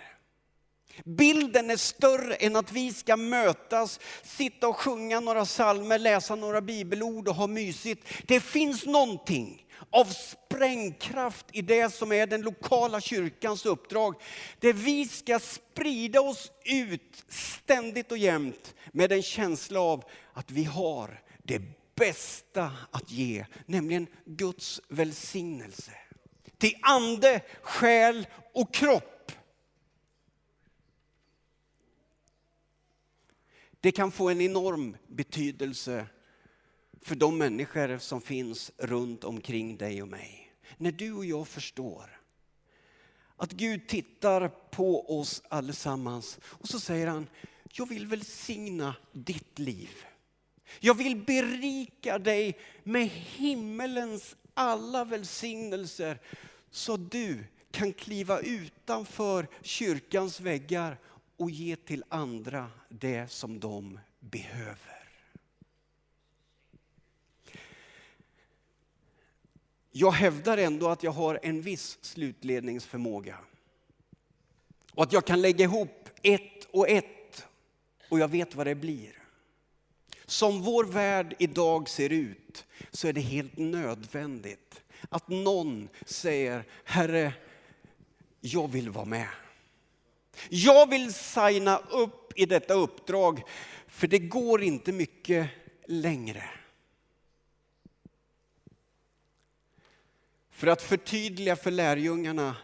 Bilden 1.04 1.70
är 1.70 1.76
större 1.76 2.34
än 2.34 2.56
att 2.56 2.72
vi 2.72 2.92
ska 2.92 3.16
mötas, 3.16 4.00
sitta 4.22 4.68
och 4.68 4.76
sjunga 4.76 5.20
några 5.20 5.46
salmer, 5.46 5.98
läsa 5.98 6.34
några 6.34 6.60
bibelord 6.60 7.28
och 7.28 7.34
ha 7.34 7.46
mysigt. 7.46 8.08
Det 8.26 8.40
finns 8.40 8.86
någonting 8.86 9.66
av 9.90 10.04
sprängkraft 10.04 11.46
i 11.52 11.62
det 11.62 11.94
som 11.94 12.12
är 12.12 12.26
den 12.26 12.42
lokala 12.42 13.00
kyrkans 13.00 13.66
uppdrag. 13.66 14.14
Där 14.58 14.72
vi 14.72 15.08
ska 15.08 15.38
sprida 15.38 16.20
oss 16.20 16.52
ut 16.64 17.24
ständigt 17.28 18.12
och 18.12 18.18
jämt 18.18 18.74
med 18.92 19.12
en 19.12 19.22
känsla 19.22 19.80
av 19.80 20.04
att 20.32 20.50
vi 20.50 20.64
har 20.64 21.20
det 21.42 21.62
bästa 21.94 22.72
att 22.90 23.10
ge, 23.10 23.46
nämligen 23.66 24.06
Guds 24.24 24.80
välsignelse. 24.88 25.92
Till 26.58 26.76
ande, 26.82 27.40
själ 27.62 28.26
och 28.54 28.74
kropp. 28.74 29.19
Det 33.80 33.92
kan 33.92 34.12
få 34.12 34.28
en 34.28 34.40
enorm 34.40 34.96
betydelse 35.06 36.06
för 37.02 37.14
de 37.14 37.38
människor 37.38 37.98
som 37.98 38.20
finns 38.20 38.72
runt 38.76 39.24
omkring 39.24 39.76
dig 39.76 40.02
och 40.02 40.08
mig. 40.08 40.52
När 40.76 40.92
du 40.92 41.12
och 41.12 41.24
jag 41.24 41.48
förstår 41.48 42.20
att 43.36 43.52
Gud 43.52 43.88
tittar 43.88 44.48
på 44.48 45.18
oss 45.20 45.42
allesammans 45.48 46.38
och 46.44 46.68
så 46.68 46.80
säger 46.80 47.06
han, 47.06 47.28
jag 47.72 47.88
vill 47.88 48.06
välsigna 48.06 48.94
ditt 49.12 49.58
liv. 49.58 49.90
Jag 50.80 50.94
vill 50.94 51.16
berika 51.16 52.18
dig 52.18 52.58
med 52.82 53.08
himmelens 53.08 54.36
alla 54.54 55.04
välsignelser 55.04 56.18
så 56.70 56.96
du 56.96 57.44
kan 57.70 57.92
kliva 57.92 58.40
utanför 58.40 59.48
kyrkans 59.62 60.40
väggar 60.40 60.98
och 61.40 61.50
ge 61.50 61.76
till 61.76 62.04
andra 62.08 62.70
det 62.88 63.30
som 63.30 63.60
de 63.60 63.98
behöver. 64.20 65.08
Jag 69.90 70.10
hävdar 70.10 70.58
ändå 70.58 70.88
att 70.88 71.02
jag 71.02 71.10
har 71.10 71.40
en 71.42 71.62
viss 71.62 71.98
slutledningsförmåga. 72.00 73.38
Och 74.92 75.02
att 75.02 75.12
jag 75.12 75.26
kan 75.26 75.42
lägga 75.42 75.64
ihop 75.64 76.08
ett 76.22 76.64
och 76.70 76.88
ett 76.88 77.46
och 78.08 78.18
jag 78.18 78.28
vet 78.28 78.54
vad 78.54 78.66
det 78.66 78.74
blir. 78.74 79.12
Som 80.26 80.62
vår 80.62 80.84
värld 80.84 81.34
idag 81.38 81.88
ser 81.88 82.12
ut 82.12 82.66
så 82.90 83.08
är 83.08 83.12
det 83.12 83.20
helt 83.20 83.56
nödvändigt 83.56 84.82
att 85.08 85.28
någon 85.28 85.88
säger, 86.06 86.64
Herre, 86.84 87.32
jag 88.40 88.68
vill 88.68 88.90
vara 88.90 89.04
med. 89.04 89.28
Jag 90.48 90.90
vill 90.90 91.14
signa 91.14 91.78
upp 91.78 92.32
i 92.38 92.46
detta 92.46 92.74
uppdrag, 92.74 93.42
för 93.86 94.06
det 94.06 94.18
går 94.18 94.62
inte 94.62 94.92
mycket 94.92 95.48
längre. 95.86 96.44
För 100.50 100.66
att 100.66 100.82
förtydliga 100.82 101.56
för 101.56 101.70
lärjungarna 101.70 102.56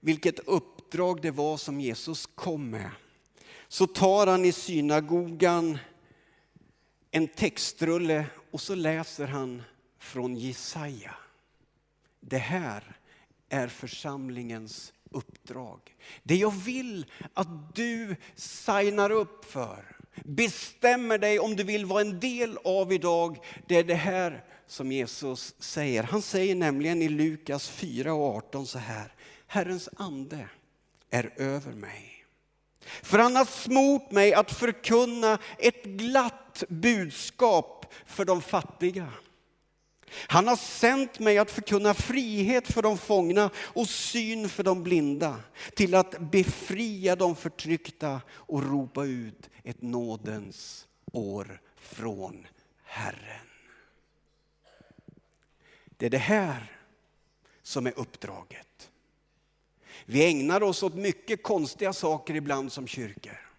vilket 0.00 0.38
uppdrag 0.38 1.22
det 1.22 1.30
var 1.30 1.56
som 1.56 1.80
Jesus 1.80 2.26
kom 2.26 2.70
med, 2.70 2.90
så 3.68 3.86
tar 3.86 4.26
han 4.26 4.44
i 4.44 4.52
synagogan 4.52 5.78
en 7.10 7.28
textrulle 7.28 8.26
och 8.50 8.60
så 8.60 8.74
läser 8.74 9.26
han 9.26 9.62
från 9.98 10.36
Jesaja. 10.36 11.14
Det 12.20 12.38
här 12.38 12.96
är 13.48 13.68
församlingens 13.68 14.92
uppdrag. 15.10 15.80
Det 16.22 16.36
jag 16.36 16.54
vill 16.54 17.06
att 17.34 17.74
du 17.74 18.16
signar 18.34 19.10
upp 19.10 19.44
för, 19.44 19.96
bestämmer 20.24 21.18
dig 21.18 21.38
om 21.38 21.56
du 21.56 21.64
vill 21.64 21.86
vara 21.86 22.00
en 22.00 22.20
del 22.20 22.58
av 22.64 22.92
idag, 22.92 23.38
det 23.66 23.76
är 23.76 23.84
det 23.84 23.94
här 23.94 24.44
som 24.66 24.92
Jesus 24.92 25.54
säger. 25.58 26.02
Han 26.02 26.22
säger 26.22 26.54
nämligen 26.54 27.02
i 27.02 27.08
Lukas 27.08 27.68
4 27.68 28.14
och 28.14 28.36
18 28.36 28.66
så 28.66 28.78
här. 28.78 29.12
Herrens 29.46 29.88
ande 29.96 30.48
är 31.10 31.32
över 31.36 31.72
mig. 31.72 32.24
För 33.02 33.18
han 33.18 33.36
har 33.36 33.44
smort 33.44 34.10
mig 34.10 34.34
att 34.34 34.52
förkunna 34.52 35.38
ett 35.58 35.84
glatt 35.84 36.64
budskap 36.68 37.94
för 38.06 38.24
de 38.24 38.42
fattiga. 38.42 39.08
Han 40.12 40.48
har 40.48 40.56
sänt 40.56 41.18
mig 41.18 41.38
att 41.38 41.50
förkunna 41.50 41.94
frihet 41.94 42.72
för 42.72 42.82
de 42.82 42.98
fångna 42.98 43.50
och 43.56 43.88
syn 43.88 44.48
för 44.48 44.62
de 44.62 44.82
blinda, 44.82 45.36
till 45.74 45.94
att 45.94 46.18
befria 46.18 47.16
de 47.16 47.36
förtryckta 47.36 48.20
och 48.30 48.62
ropa 48.62 49.04
ut 49.04 49.50
ett 49.64 49.82
nådens 49.82 50.86
år 51.12 51.60
från 51.76 52.46
Herren. 52.84 53.46
Det 55.96 56.06
är 56.06 56.10
det 56.10 56.18
här 56.18 56.76
som 57.62 57.86
är 57.86 57.98
uppdraget. 57.98 58.90
Vi 60.04 60.26
ägnar 60.30 60.62
oss 60.62 60.82
åt 60.82 60.94
mycket 60.94 61.42
konstiga 61.42 61.92
saker 61.92 62.34
ibland 62.34 62.72
som 62.72 62.86
kyrkor. 62.86 63.50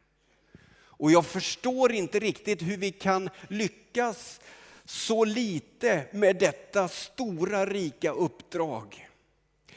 Och 0.73 1.11
jag 1.11 1.25
förstår 1.25 1.91
inte 1.91 2.19
riktigt 2.19 2.61
hur 2.61 2.77
vi 2.77 2.91
kan 2.91 3.29
lyckas 3.47 4.39
så 4.85 5.25
lite 5.25 6.05
med 6.11 6.35
detta 6.35 6.87
stora 6.87 7.65
rika 7.65 8.11
uppdrag. 8.11 9.07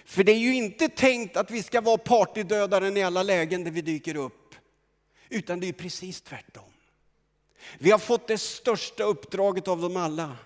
För 0.04 0.24
det 0.24 0.32
är 0.32 0.38
ju 0.38 0.54
inte 0.54 0.88
tänkt 0.88 1.36
att 1.36 1.50
vi 1.50 1.62
ska 1.62 1.80
vara 1.80 1.98
partydödaren 1.98 2.96
i 2.96 3.02
alla 3.02 3.22
lägen 3.22 3.64
där 3.64 3.70
vi 3.70 3.82
dyker 3.82 4.16
upp. 4.16 4.54
Utan 5.28 5.60
det 5.60 5.68
är 5.68 5.72
precis 5.72 6.20
tvärtom. 6.20 6.64
Vi 7.78 7.90
har 7.90 7.98
fått 7.98 8.28
det 8.28 8.38
största 8.38 9.04
uppdraget 9.04 9.68
av 9.68 9.80
dem 9.80 9.96
alla. 9.96 10.36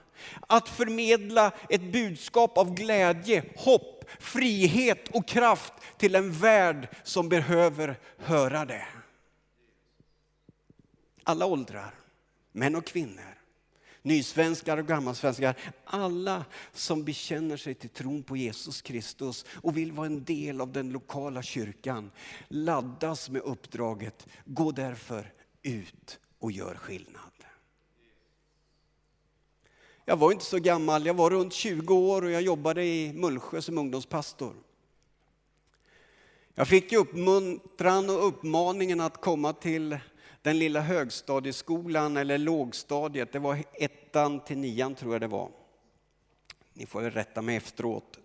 Att 0.47 0.69
förmedla 0.69 1.53
ett 1.69 1.93
budskap 1.93 2.59
av 2.59 2.75
glädje, 2.75 3.45
hopp, 3.57 4.05
frihet 4.19 5.09
och 5.09 5.29
kraft 5.29 5.73
till 5.97 6.15
en 6.15 6.33
värld 6.33 6.89
som 7.05 7.29
behöver 7.29 7.97
höra 8.19 8.65
det. 8.65 8.87
Alla 11.23 11.47
åldrar, 11.47 11.95
män 12.53 12.77
och 12.77 12.87
kvinnor 12.87 13.38
nysvenskar 14.09 14.79
och 14.79 14.87
gammalsvenskar, 14.87 15.55
alla 15.85 16.45
som 16.73 17.05
bekänner 17.05 17.57
sig 17.57 17.75
till 17.75 17.91
tron 17.91 18.23
på 18.23 18.37
Jesus 18.37 18.83
Kristus 18.83 19.45
och 19.63 19.77
vill 19.77 19.93
vara 19.93 20.07
en 20.07 20.25
del 20.25 20.61
av 20.61 20.73
den 20.73 20.91
lokala 20.91 21.43
kyrkan, 21.43 22.11
laddas 22.49 23.31
med 23.31 23.43
uppdraget, 23.43 24.27
gå 24.45 24.73
därför 24.73 25.33
ut 25.63 26.21
och 26.39 26.53
gör 26.53 26.75
skillnad. 26.75 27.23
Jag 30.05 30.17
var 30.17 30.33
inte 30.33 30.45
så 30.45 30.59
gammal, 30.59 31.07
jag 31.07 31.15
var 31.15 31.31
runt 31.31 31.53
20 31.53 31.95
år 31.95 32.25
och 32.25 32.31
jag 32.31 32.43
jobbade 32.43 32.85
i 32.85 33.13
Mullsjö 33.13 33.63
som 33.63 33.79
ungdomspastor. 33.79 34.55
Jag 36.55 36.69
fick 36.69 36.93
uppmuntran 36.93 38.11
och 38.11 38.27
uppmaningen 38.29 39.01
att 39.01 39.21
komma 39.21 39.53
till 39.53 39.99
den 40.49 40.59
lilla 40.59 40.81
högstadieskolan 40.81 42.17
eller 42.17 42.39
lågstadiet. 42.39 43.33
Det 43.33 43.39
var 43.39 43.65
ettan 43.73 44.45
till 44.45 44.59
nian 44.59 44.95
tror 44.95 45.15
jag 45.15 45.21
det 45.21 45.27
var. 45.27 45.51
Ni 46.73 46.87
får 46.87 47.03
väl 47.03 47.11
rätta 47.11 47.43
mig 47.43 47.57
efteråt. 47.57 48.19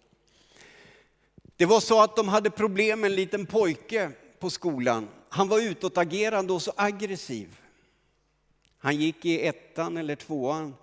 Det 1.56 1.66
var 1.66 1.80
så 1.80 2.02
att 2.02 2.16
de 2.16 2.28
hade 2.28 2.50
problem 2.50 3.00
med 3.00 3.10
en 3.10 3.16
liten 3.16 3.46
pojke 3.46 4.12
på 4.40 4.50
skolan. 4.50 5.08
Han 5.30 5.48
var 5.48 5.62
utåtagerande 5.62 6.54
och 6.54 6.62
så 6.62 6.74
aggressiv. 6.76 7.62
Han 8.78 8.96
gick 8.96 9.26
i 9.26 9.48
ettan 9.48 9.98
eller 9.98 10.16
tvåan. 10.16 10.76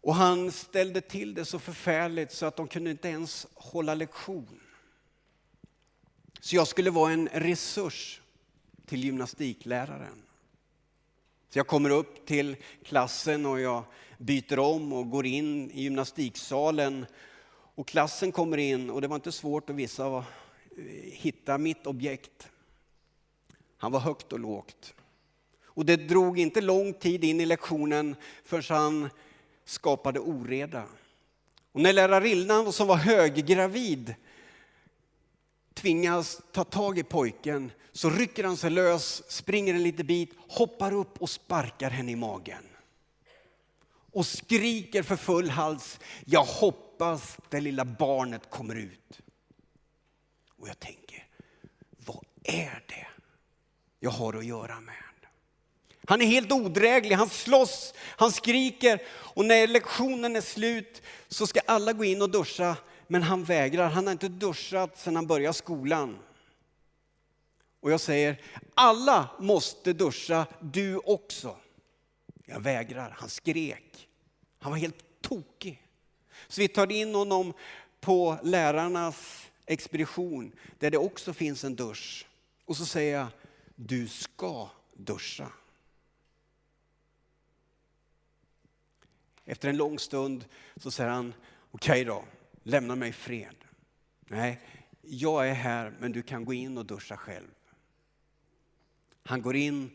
Och 0.00 0.14
han 0.14 0.52
ställde 0.52 1.00
till 1.00 1.34
det 1.34 1.44
så 1.44 1.58
förfärligt 1.58 2.32
så 2.32 2.46
att 2.46 2.56
de 2.56 2.68
kunde 2.68 2.90
inte 2.90 3.08
ens 3.08 3.46
hålla 3.54 3.94
lektion. 3.94 4.60
Så 6.40 6.56
jag 6.56 6.68
skulle 6.68 6.90
vara 6.90 7.12
en 7.12 7.28
resurs 7.28 8.20
till 8.90 9.04
gymnastikläraren. 9.04 10.22
Så 11.48 11.58
jag 11.58 11.66
kommer 11.66 11.90
upp 11.90 12.26
till 12.26 12.56
klassen 12.84 13.46
och 13.46 13.60
jag 13.60 13.84
byter 14.18 14.58
om 14.58 14.92
och 14.92 15.10
går 15.10 15.26
in 15.26 15.70
i 15.70 15.82
gymnastiksalen. 15.82 17.06
Och 17.74 17.88
klassen 17.88 18.32
kommer 18.32 18.58
in 18.58 18.90
och 18.90 19.00
det 19.00 19.08
var 19.08 19.16
inte 19.16 19.32
svårt 19.32 19.70
att 19.70 19.76
vissa 19.76 20.24
hitta 21.02 21.58
mitt 21.58 21.86
objekt. 21.86 22.48
Han 23.76 23.92
var 23.92 24.00
högt 24.00 24.32
och 24.32 24.40
lågt. 24.40 24.94
Och 25.64 25.86
det 25.86 25.96
drog 25.96 26.38
inte 26.38 26.60
lång 26.60 26.92
tid 26.92 27.24
in 27.24 27.40
i 27.40 27.46
lektionen 27.46 28.16
förrän 28.44 28.76
han 28.76 29.10
skapade 29.64 30.20
oreda. 30.20 30.84
Och 31.72 31.80
när 31.80 31.92
lärarinnan 31.92 32.72
som 32.72 32.86
var 32.86 32.96
höggravid 32.96 34.14
tvingas 35.80 36.40
ta 36.52 36.64
tag 36.64 36.98
i 36.98 37.02
pojken 37.02 37.72
så 37.92 38.10
rycker 38.10 38.44
han 38.44 38.56
sig 38.56 38.70
lös, 38.70 39.22
springer 39.30 39.74
en 39.74 39.82
liten 39.82 40.06
bit, 40.06 40.34
hoppar 40.48 40.92
upp 40.92 41.22
och 41.22 41.30
sparkar 41.30 41.90
henne 41.90 42.12
i 42.12 42.16
magen. 42.16 42.66
Och 44.12 44.26
skriker 44.26 45.02
för 45.02 45.16
full 45.16 45.50
hals, 45.50 46.00
jag 46.24 46.44
hoppas 46.44 47.36
det 47.48 47.60
lilla 47.60 47.84
barnet 47.84 48.50
kommer 48.50 48.74
ut. 48.74 49.20
Och 50.56 50.68
jag 50.68 50.80
tänker, 50.80 51.26
vad 52.06 52.24
är 52.42 52.84
det 52.88 53.06
jag 54.00 54.10
har 54.10 54.36
att 54.36 54.44
göra 54.44 54.80
med? 54.80 54.94
Han 56.06 56.22
är 56.22 56.26
helt 56.26 56.52
odräglig, 56.52 57.16
han 57.16 57.28
slåss, 57.28 57.94
han 57.98 58.32
skriker 58.32 59.02
och 59.08 59.44
när 59.44 59.66
lektionen 59.66 60.36
är 60.36 60.40
slut 60.40 61.02
så 61.28 61.46
ska 61.46 61.60
alla 61.66 61.92
gå 61.92 62.04
in 62.04 62.22
och 62.22 62.30
duscha 62.30 62.76
men 63.10 63.22
han 63.22 63.44
vägrar. 63.44 63.90
Han 63.90 64.06
har 64.06 64.12
inte 64.12 64.28
duschat 64.28 64.98
sedan 64.98 65.16
han 65.16 65.26
började 65.26 65.54
skolan. 65.54 66.18
Och 67.80 67.90
jag 67.90 68.00
säger, 68.00 68.40
alla 68.74 69.30
måste 69.38 69.92
duscha, 69.92 70.46
du 70.60 70.96
också. 70.96 71.56
Jag 72.44 72.60
vägrar. 72.60 73.10
Han 73.18 73.28
skrek. 73.28 74.08
Han 74.58 74.72
var 74.72 74.78
helt 74.78 75.04
tokig. 75.20 75.86
Så 76.48 76.60
vi 76.60 76.68
tar 76.68 76.92
in 76.92 77.14
honom 77.14 77.52
på 78.00 78.38
lärarnas 78.42 79.50
expedition 79.66 80.52
där 80.78 80.90
det 80.90 80.98
också 80.98 81.32
finns 81.32 81.64
en 81.64 81.76
dusch. 81.76 82.26
Och 82.64 82.76
så 82.76 82.86
säger 82.86 83.18
jag, 83.18 83.26
du 83.74 84.08
ska 84.08 84.68
duscha. 84.92 85.52
Efter 89.44 89.68
en 89.68 89.76
lång 89.76 89.98
stund 89.98 90.44
så 90.76 90.90
säger 90.90 91.10
han, 91.10 91.34
okej 91.70 91.92
okay 91.92 92.04
då, 92.04 92.24
lämna 92.70 92.96
mig 92.96 93.08
i 93.08 93.12
fred. 93.12 93.64
Nej, 94.20 94.60
jag 95.02 95.48
är 95.48 95.54
här 95.54 95.96
men 96.00 96.12
du 96.12 96.22
kan 96.22 96.44
gå 96.44 96.52
in 96.52 96.78
och 96.78 96.86
duscha 96.86 97.16
själv. 97.16 97.50
Han 99.22 99.42
går 99.42 99.56
in 99.56 99.90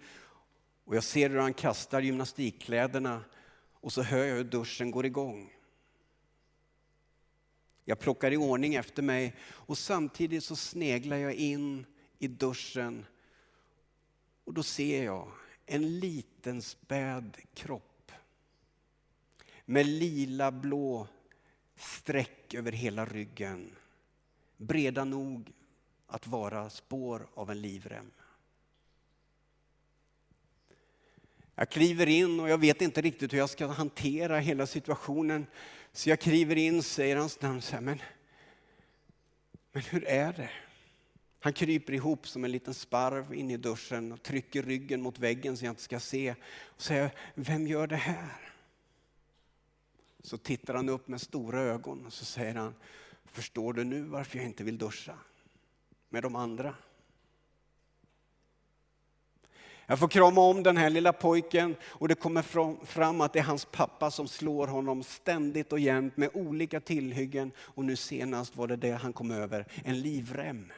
och 0.86 0.96
jag 0.96 1.04
ser 1.04 1.30
hur 1.30 1.38
han 1.40 1.54
kastar 1.54 2.02
gymnastikkläderna 2.02 3.24
och 3.72 3.94
så 3.94 4.02
hör 4.02 4.26
jag 4.26 4.36
hur 4.36 4.44
duschen 4.44 4.92
går 4.92 5.06
igång. 5.06 5.54
Jag 7.86 8.00
plockar 8.00 8.32
i 8.32 8.38
ordning 8.38 8.76
efter 8.76 9.04
mig 9.04 9.36
och 9.42 9.78
samtidigt 9.78 10.44
så 10.44 10.56
sneglar 10.56 11.18
jag 11.18 11.34
in 11.34 11.86
i 12.20 12.28
duschen 12.28 13.06
och 14.44 14.54
då 14.54 14.64
ser 14.64 15.04
jag 15.04 15.32
en 15.66 16.00
liten 16.00 16.62
späd 16.62 17.38
kropp 17.54 18.12
med 19.66 19.86
lila 19.86 20.52
blå 20.52 21.08
streck 21.76 22.54
över 22.54 22.72
hela 22.72 23.06
ryggen. 23.06 23.72
Breda 24.58 25.04
nog 25.04 25.52
att 26.08 26.28
vara 26.28 26.70
spår 26.70 27.28
av 27.34 27.52
en 27.52 27.62
livrem. 27.62 28.12
Jag 31.56 31.70
kliver 31.70 32.08
in 32.08 32.40
och 32.40 32.50
jag 32.50 32.58
vet 32.58 32.82
inte 32.82 33.02
riktigt 33.02 33.34
hur 33.34 33.38
jag 33.38 33.50
ska 33.50 33.68
hantera 33.68 34.40
hela 34.40 34.68
situationen. 34.68 35.48
Så 35.92 36.10
jag 36.10 36.20
kliver 36.20 36.56
in, 36.56 36.84
säger 36.84 37.16
hans 37.16 37.42
namn, 37.42 37.62
så 37.62 37.76
här, 37.76 37.82
men, 37.82 38.02
men 39.72 39.84
hur 39.84 40.06
är 40.06 40.34
det? 40.34 40.50
Han 41.40 41.54
kryper 41.54 41.94
ihop 41.94 42.28
som 42.28 42.44
en 42.44 42.52
liten 42.52 42.74
sparv 42.74 43.34
in 43.34 43.52
i 43.52 43.58
duschen 43.58 44.12
och 44.12 44.24
trycker 44.24 44.64
ryggen 44.64 45.02
mot 45.02 45.20
väggen 45.20 45.58
så 45.58 45.66
jag 45.66 45.72
inte 45.72 45.82
ska 45.82 46.00
se. 46.00 46.36
Och 46.64 46.82
säger, 46.82 47.12
vem 47.36 47.68
gör 47.68 47.88
det 47.88 47.96
här? 47.96 48.55
Så 50.26 50.38
tittar 50.38 50.74
han 50.74 50.90
upp 50.90 51.08
med 51.08 51.22
stora 51.22 51.62
ögon 51.62 52.06
och 52.06 52.14
så 52.14 52.26
säger 52.26 52.56
han, 52.56 52.76
förstår 53.26 53.74
du 53.74 53.84
nu 53.84 54.02
varför 54.02 54.38
jag 54.38 54.48
inte 54.48 54.64
vill 54.64 54.78
duscha 54.78 55.14
med 56.10 56.24
de 56.24 56.36
andra? 56.36 56.76
Jag 59.86 60.00
får 60.00 60.08
krama 60.08 60.42
om 60.42 60.64
den 60.64 60.78
här 60.78 60.90
lilla 60.90 61.14
pojken 61.14 61.76
och 61.84 62.08
det 62.08 62.16
kommer 62.16 62.42
fram 62.86 63.22
att 63.22 63.34
det 63.34 63.40
är 63.40 63.44
hans 63.44 63.66
pappa 63.66 64.12
som 64.12 64.28
slår 64.28 64.68
honom 64.68 65.04
ständigt 65.04 65.72
och 65.72 65.80
jämt 65.80 66.18
med 66.18 66.30
olika 66.34 66.80
tillhyggen. 66.80 67.52
Och 67.58 67.86
nu 67.86 67.96
senast 67.96 68.56
var 68.56 68.68
det 68.68 68.76
det 68.76 68.92
han 68.92 69.14
kom 69.14 69.32
över, 69.32 69.66
en 69.84 70.02
livrem. 70.02 70.72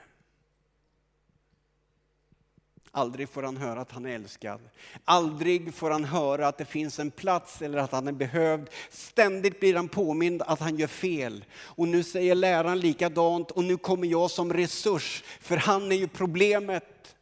Aldrig 2.92 3.30
får 3.30 3.44
han 3.44 3.58
höra 3.58 3.82
att 3.82 3.92
han 3.92 4.06
är 4.06 4.16
älskad. 4.16 4.62
Aldrig 5.06 5.74
får 5.74 5.92
han 5.92 6.04
höra 6.04 6.48
att 6.48 6.58
det 6.58 6.66
finns 6.66 7.00
en 7.00 7.12
plats 7.12 7.62
eller 7.62 7.78
att 7.78 7.92
han 7.92 8.08
är 8.08 8.12
behövd. 8.12 8.70
Ständigt 8.90 9.60
blir 9.60 9.76
han 9.76 9.90
påmind 9.90 10.42
att 10.42 10.60
han 10.60 10.78
gör 10.78 10.88
fel. 10.88 11.46
Och 11.54 11.88
nu 11.88 12.04
säger 12.04 12.36
läraren 12.36 12.80
likadant 12.80 13.52
och 13.52 13.64
nu 13.64 13.78
kommer 13.78 14.08
jag 14.08 14.32
som 14.32 14.54
resurs, 14.54 15.24
för 15.42 15.58
han 15.58 15.92
är 15.92 15.96
ju 15.96 16.08
problemet. 16.08 17.16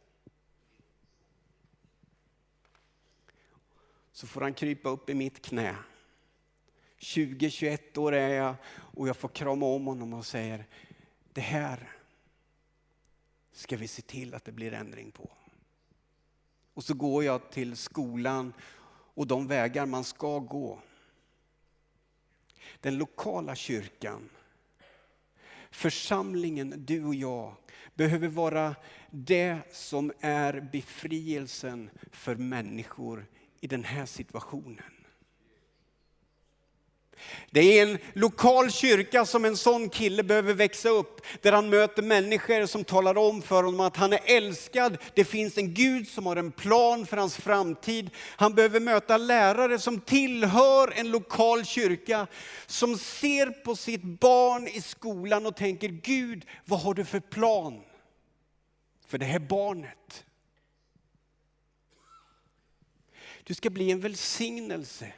Så 4.12 4.26
får 4.26 4.40
han 4.40 4.54
krypa 4.54 4.88
upp 4.88 5.10
i 5.10 5.14
mitt 5.14 5.42
knä. 5.42 5.76
20-21 6.98 7.98
år 7.98 8.14
är 8.14 8.28
jag 8.28 8.54
och 8.68 9.08
jag 9.08 9.16
får 9.16 9.28
krama 9.28 9.66
om 9.66 9.86
honom 9.86 10.14
och 10.14 10.26
säger, 10.26 10.66
det 11.32 11.40
här 11.40 11.92
ska 13.52 13.76
vi 13.76 13.88
se 13.88 14.02
till 14.02 14.34
att 14.34 14.44
det 14.44 14.52
blir 14.52 14.72
ändring 14.72 15.10
på. 15.10 15.30
Och 16.76 16.84
så 16.84 16.94
går 16.94 17.24
jag 17.24 17.50
till 17.50 17.76
skolan 17.76 18.52
och 19.14 19.26
de 19.26 19.46
vägar 19.46 19.86
man 19.86 20.04
ska 20.04 20.38
gå. 20.38 20.78
Den 22.80 22.98
lokala 22.98 23.54
kyrkan, 23.54 24.28
församlingen, 25.70 26.74
du 26.76 27.04
och 27.04 27.14
jag, 27.14 27.54
behöver 27.94 28.28
vara 28.28 28.74
det 29.10 29.58
som 29.72 30.12
är 30.20 30.68
befrielsen 30.72 31.90
för 32.12 32.36
människor 32.36 33.26
i 33.60 33.66
den 33.66 33.84
här 33.84 34.06
situationen. 34.06 34.92
Det 37.50 37.78
är 37.78 37.86
en 37.86 37.98
lokal 38.12 38.70
kyrka 38.70 39.24
som 39.24 39.44
en 39.44 39.56
sån 39.56 39.88
kille 39.88 40.22
behöver 40.22 40.54
växa 40.54 40.88
upp, 40.88 41.20
där 41.42 41.52
han 41.52 41.70
möter 41.70 42.02
människor 42.02 42.66
som 42.66 42.84
talar 42.84 43.18
om 43.18 43.42
för 43.42 43.62
honom 43.62 43.80
att 43.80 43.96
han 43.96 44.12
är 44.12 44.20
älskad. 44.24 44.98
Det 45.14 45.24
finns 45.24 45.58
en 45.58 45.74
Gud 45.74 46.08
som 46.08 46.26
har 46.26 46.36
en 46.36 46.52
plan 46.52 47.06
för 47.06 47.16
hans 47.16 47.36
framtid. 47.36 48.10
Han 48.36 48.54
behöver 48.54 48.80
möta 48.80 49.16
lärare 49.16 49.78
som 49.78 50.00
tillhör 50.00 50.92
en 50.96 51.10
lokal 51.10 51.64
kyrka, 51.64 52.26
som 52.66 52.98
ser 52.98 53.46
på 53.50 53.76
sitt 53.76 54.02
barn 54.02 54.68
i 54.68 54.80
skolan 54.80 55.46
och 55.46 55.56
tänker, 55.56 55.88
Gud, 55.88 56.46
vad 56.64 56.80
har 56.80 56.94
du 56.94 57.04
för 57.04 57.20
plan 57.20 57.82
för 59.06 59.18
det 59.18 59.24
här 59.24 59.38
barnet? 59.38 60.24
Du 63.44 63.54
ska 63.54 63.70
bli 63.70 63.90
en 63.90 64.00
välsignelse 64.00 65.12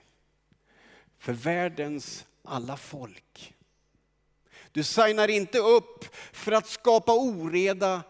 för 1.19 1.33
världens 1.33 2.27
alla 2.45 2.77
folk. 2.77 3.55
Du 4.73 4.85
signar 4.85 5.29
inte 5.29 5.59
upp 5.59 6.05
för 6.33 6.53
att 6.53 6.67
skapa 6.69 7.13
oreda 7.13 8.03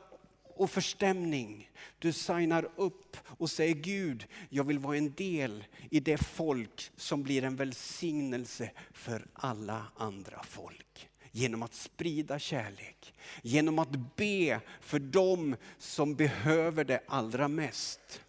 och 0.56 0.70
förstämning. 0.70 1.70
Du 1.98 2.12
signar 2.12 2.68
upp 2.76 3.16
och 3.24 3.50
säger 3.50 3.74
Gud, 3.74 4.26
jag 4.48 4.64
vill 4.64 4.78
vara 4.78 4.96
en 4.96 5.12
del 5.12 5.64
i 5.90 6.00
det 6.00 6.18
folk 6.18 6.90
som 6.96 7.22
blir 7.22 7.44
en 7.44 7.56
välsignelse 7.56 8.70
för 8.92 9.26
alla 9.32 9.86
andra 9.96 10.42
folk. 10.42 11.08
Genom 11.30 11.62
att 11.62 11.74
sprida 11.74 12.38
kärlek, 12.38 13.14
genom 13.42 13.78
att 13.78 14.16
be 14.16 14.60
för 14.80 14.98
dem 14.98 15.56
som 15.78 16.14
behöver 16.14 16.84
det 16.84 17.00
allra 17.06 17.48
mest. 17.48 18.20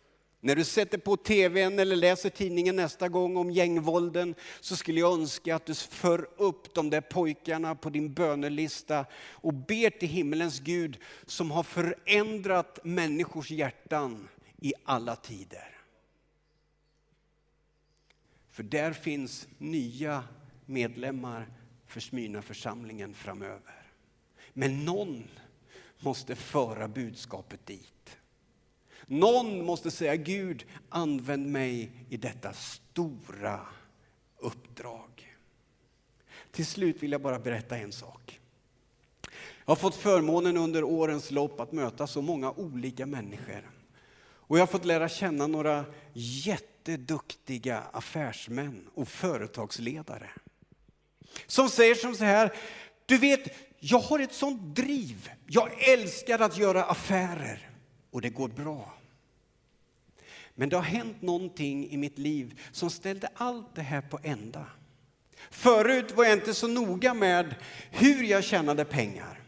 När 0.41 0.55
du 0.55 0.63
sätter 0.63 0.97
på 0.97 1.17
tvn 1.17 1.79
eller 1.79 1.95
läser 1.95 2.29
tidningen 2.29 2.75
nästa 2.75 3.09
gång 3.09 3.37
om 3.37 3.51
gängvålden 3.51 4.35
så 4.59 4.75
skulle 4.75 4.99
jag 4.99 5.13
önska 5.13 5.55
att 5.55 5.65
du 5.65 5.75
för 5.75 6.29
upp 6.37 6.73
de 6.73 6.89
där 6.89 7.01
pojkarna 7.01 7.75
på 7.75 7.89
din 7.89 8.13
bönelista 8.13 9.05
och 9.31 9.53
ber 9.53 9.89
till 9.89 10.09
himmelens 10.09 10.59
Gud 10.59 10.97
som 11.25 11.51
har 11.51 11.63
förändrat 11.63 12.79
människors 12.83 13.51
hjärtan 13.51 14.27
i 14.57 14.73
alla 14.83 15.15
tider. 15.15 15.77
För 18.49 18.63
där 18.63 18.93
finns 18.93 19.47
nya 19.57 20.23
medlemmar 20.65 21.47
för 21.87 21.99
Smyna 21.99 22.41
församlingen 22.41 23.13
framöver. 23.13 23.83
Men 24.53 24.85
någon 24.85 25.23
måste 25.99 26.35
föra 26.35 26.87
budskapet 26.87 27.65
dit. 27.65 28.18
Någon 29.11 29.65
måste 29.65 29.91
säga 29.91 30.15
Gud, 30.15 30.65
använd 30.89 31.47
mig 31.47 31.91
i 32.09 32.17
detta 32.17 32.53
stora 32.53 33.59
uppdrag. 34.37 35.35
Till 36.51 36.65
slut 36.65 37.03
vill 37.03 37.11
jag 37.11 37.21
bara 37.21 37.39
berätta 37.39 37.77
en 37.77 37.91
sak. 37.91 38.39
Jag 39.65 39.71
har 39.71 39.75
fått 39.75 39.95
förmånen 39.95 40.57
under 40.57 40.83
årens 40.83 41.31
lopp 41.31 41.59
att 41.59 41.71
möta 41.71 42.07
så 42.07 42.21
många 42.21 42.51
olika 42.51 43.05
människor. 43.05 43.71
Och 44.21 44.57
jag 44.57 44.61
har 44.61 44.67
fått 44.67 44.85
lära 44.85 45.09
känna 45.09 45.47
några 45.47 45.85
jätteduktiga 46.13 47.79
affärsmän 47.79 48.87
och 48.93 49.07
företagsledare. 49.07 50.29
Som 51.47 51.69
säger 51.69 51.95
som 51.95 52.15
så 52.15 52.23
här, 52.23 52.53
du 53.05 53.17
vet, 53.17 53.55
jag 53.79 53.99
har 53.99 54.19
ett 54.19 54.33
sånt 54.33 54.75
driv. 54.75 55.29
Jag 55.47 55.89
älskar 55.89 56.39
att 56.39 56.57
göra 56.57 56.83
affärer 56.83 57.69
och 58.11 58.21
det 58.21 58.29
går 58.29 58.47
bra. 58.47 58.98
Men 60.59 60.69
det 60.69 60.75
har 60.75 60.83
hänt 60.83 61.21
någonting 61.21 61.89
i 61.91 61.97
mitt 61.97 62.19
liv 62.19 62.59
som 62.71 62.89
ställde 62.89 63.29
allt 63.33 63.75
det 63.75 63.81
här 63.81 64.01
på 64.01 64.19
ända. 64.23 64.65
Förut 65.51 66.11
var 66.15 66.23
jag 66.23 66.33
inte 66.33 66.53
så 66.53 66.67
noga 66.67 67.13
med 67.13 67.55
hur 67.91 68.23
jag 68.23 68.43
tjänade 68.43 68.85
pengar. 68.85 69.41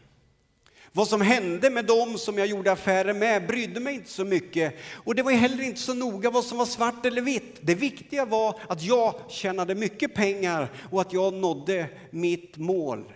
Vad 0.92 1.08
som 1.08 1.20
hände 1.20 1.70
med 1.70 1.84
dem 1.84 2.18
som 2.18 2.38
jag 2.38 2.46
gjorde 2.46 2.72
affärer 2.72 3.14
med 3.14 3.46
brydde 3.46 3.80
mig 3.80 3.94
inte 3.94 4.10
så 4.10 4.24
mycket. 4.24 4.74
Och 4.92 5.14
det 5.14 5.22
var 5.22 5.32
heller 5.32 5.62
inte 5.62 5.80
så 5.80 5.94
noga 5.94 6.30
vad 6.30 6.44
som 6.44 6.58
var 6.58 6.66
svart 6.66 7.06
eller 7.06 7.22
vitt. 7.22 7.58
Det 7.60 7.74
viktiga 7.74 8.24
var 8.24 8.60
att 8.68 8.82
jag 8.82 9.14
tjänade 9.28 9.74
mycket 9.74 10.14
pengar 10.14 10.72
och 10.90 11.00
att 11.00 11.12
jag 11.12 11.34
nådde 11.34 11.88
mitt 12.10 12.56
mål. 12.56 13.12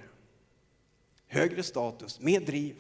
Högre 1.27 1.63
status, 1.63 2.21
mer 2.21 2.41
driv. 2.41 2.77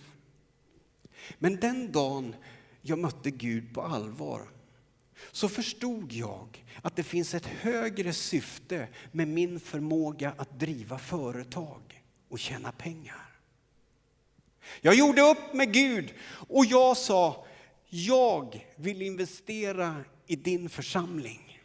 Men 1.38 1.56
den 1.56 1.92
dagen 1.92 2.34
jag 2.82 2.98
mötte 2.98 3.30
Gud 3.30 3.74
på 3.74 3.82
allvar 3.82 4.55
så 5.32 5.48
förstod 5.48 6.12
jag 6.12 6.64
att 6.82 6.96
det 6.96 7.02
finns 7.02 7.34
ett 7.34 7.46
högre 7.46 8.12
syfte 8.12 8.88
med 9.12 9.28
min 9.28 9.60
förmåga 9.60 10.32
att 10.36 10.58
driva 10.60 10.98
företag 10.98 12.02
och 12.28 12.38
tjäna 12.38 12.72
pengar. 12.72 13.26
Jag 14.80 14.94
gjorde 14.94 15.22
upp 15.22 15.54
med 15.54 15.72
Gud 15.72 16.14
och 16.48 16.64
jag 16.64 16.96
sa, 16.96 17.46
jag 17.88 18.66
vill 18.76 19.02
investera 19.02 20.04
i 20.26 20.36
din 20.36 20.68
församling. 20.68 21.60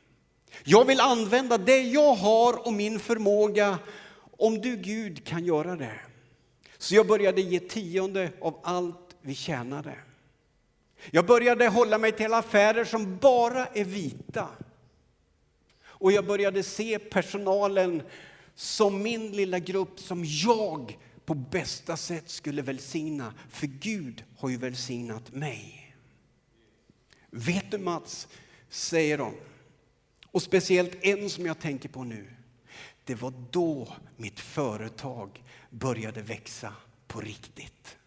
Jag 0.64 0.86
vill 0.86 1.00
använda 1.00 1.58
det 1.58 1.82
jag 1.82 2.14
har 2.14 2.68
och 2.68 2.74
min 2.74 3.00
förmåga 3.00 3.80
om 4.38 4.62
du 4.62 4.76
Gud 4.76 5.26
kan 5.26 5.46
göra 5.46 5.76
det. 5.76 6.00
Så 6.78 6.96
jag 6.96 7.08
började 7.08 7.42
ge 7.42 7.60
tionde 7.60 8.32
av 8.42 8.60
allt 8.64 9.16
vi 9.22 9.36
tjänade. 9.36 9.96
Jag 11.12 11.26
började 11.26 11.68
hålla 11.68 11.98
mig 11.98 12.12
till 12.12 12.34
affärer 12.34 12.86
som 12.86 13.18
bara 13.18 13.66
är 13.66 13.86
vita. 13.86 14.48
Och 15.84 16.12
jag 16.12 16.26
började 16.26 16.64
se 16.64 17.00
personalen 17.00 18.04
som 18.56 19.02
min 19.04 19.32
lilla 19.32 19.60
grupp 19.60 20.00
som 20.00 20.26
jag 20.26 20.98
på 21.26 21.34
bästa 21.34 21.98
sätt 21.98 22.30
skulle 22.30 22.62
välsigna. 22.62 23.34
För 23.50 23.68
Gud 23.68 24.24
har 24.38 24.50
ju 24.50 24.58
välsignat 24.58 25.32
mig. 25.32 25.96
Vet 27.30 27.72
du 27.72 27.78
Mats, 27.78 28.28
säger 28.70 29.18
de, 29.18 29.34
och 30.32 30.42
speciellt 30.42 30.98
en 31.02 31.30
som 31.30 31.46
jag 31.46 31.60
tänker 31.60 31.90
på 31.90 32.04
nu. 32.04 32.34
Det 33.04 33.16
var 33.16 33.34
då 33.52 33.88
mitt 34.18 34.40
företag 34.40 35.44
började 35.70 36.22
växa 36.22 36.74
på 37.08 37.22
riktigt. 37.22 37.98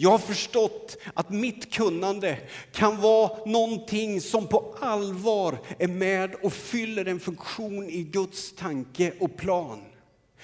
Jag 0.00 0.10
har 0.10 0.18
förstått 0.18 0.96
att 1.14 1.30
mitt 1.30 1.72
kunnande 1.72 2.38
kan 2.72 3.00
vara 3.00 3.30
någonting 3.46 4.20
som 4.20 4.46
på 4.46 4.74
allvar 4.80 5.58
är 5.78 5.88
med 5.88 6.34
och 6.34 6.52
fyller 6.52 7.04
en 7.04 7.20
funktion 7.20 7.90
i 7.90 8.02
Guds 8.02 8.54
tanke 8.54 9.12
och 9.20 9.36
plan. 9.36 9.80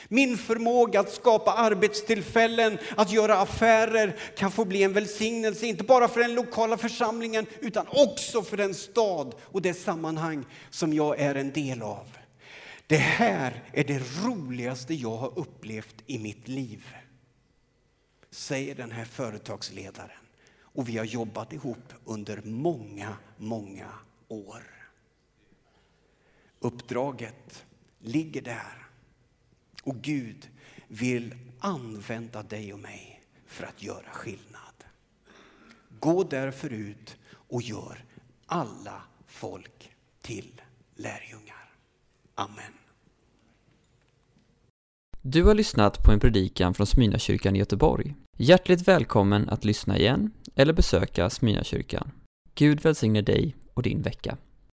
Min 0.08 0.38
förmåga 0.38 1.00
att 1.00 1.12
skapa 1.12 1.52
arbetstillfällen, 1.52 2.78
att 2.96 3.12
göra 3.12 3.38
affärer 3.38 4.16
kan 4.36 4.50
få 4.50 4.64
bli 4.64 4.82
en 4.82 4.92
välsignelse, 4.92 5.66
inte 5.66 5.84
bara 5.84 6.08
för 6.08 6.20
den 6.20 6.34
lokala 6.34 6.76
församlingen 6.76 7.46
utan 7.60 7.86
också 7.90 8.42
för 8.42 8.56
den 8.56 8.74
stad 8.74 9.34
och 9.42 9.62
det 9.62 9.74
sammanhang 9.74 10.44
som 10.70 10.92
jag 10.92 11.20
är 11.20 11.34
en 11.34 11.52
del 11.52 11.82
av. 11.82 12.06
Det 12.86 12.96
här 12.96 13.62
är 13.72 13.84
det 13.84 14.02
roligaste 14.24 14.94
jag 14.94 15.16
har 15.16 15.38
upplevt 15.38 15.94
i 16.06 16.18
mitt 16.18 16.48
liv 16.48 16.86
säger 18.34 18.74
den 18.74 18.90
här 18.90 19.04
företagsledaren. 19.04 20.10
Och 20.60 20.88
vi 20.88 20.98
har 20.98 21.04
jobbat 21.04 21.52
ihop 21.52 21.92
under 22.04 22.42
många, 22.44 23.16
många 23.36 23.88
år. 24.28 24.62
Uppdraget 26.58 27.64
ligger 27.98 28.42
där. 28.42 28.86
Och 29.82 29.96
Gud 29.96 30.50
vill 30.88 31.34
använda 31.58 32.42
dig 32.42 32.72
och 32.72 32.78
mig 32.78 33.22
för 33.46 33.64
att 33.64 33.82
göra 33.82 34.10
skillnad. 34.12 34.84
Gå 36.00 36.24
därför 36.24 36.72
ut 36.72 37.16
och 37.30 37.62
gör 37.62 38.04
alla 38.46 39.02
folk 39.26 39.90
till 40.22 40.60
lärjungar. 40.94 41.74
Amen. 42.34 42.72
Du 45.22 45.44
har 45.44 45.54
lyssnat 45.54 46.04
på 46.04 46.12
en 46.12 46.20
predikan 46.20 46.74
från 46.74 46.86
Smyrnakyrkan 46.86 47.56
i 47.56 47.58
Göteborg. 47.58 48.14
Hjärtligt 48.36 48.88
välkommen 48.88 49.48
att 49.48 49.64
lyssna 49.64 49.98
igen 49.98 50.30
eller 50.54 50.72
besöka 50.72 51.30
Smyrnakyrkan. 51.30 52.10
Gud 52.54 52.80
välsigne 52.80 53.22
dig 53.22 53.56
och 53.74 53.82
din 53.82 54.02
vecka. 54.02 54.36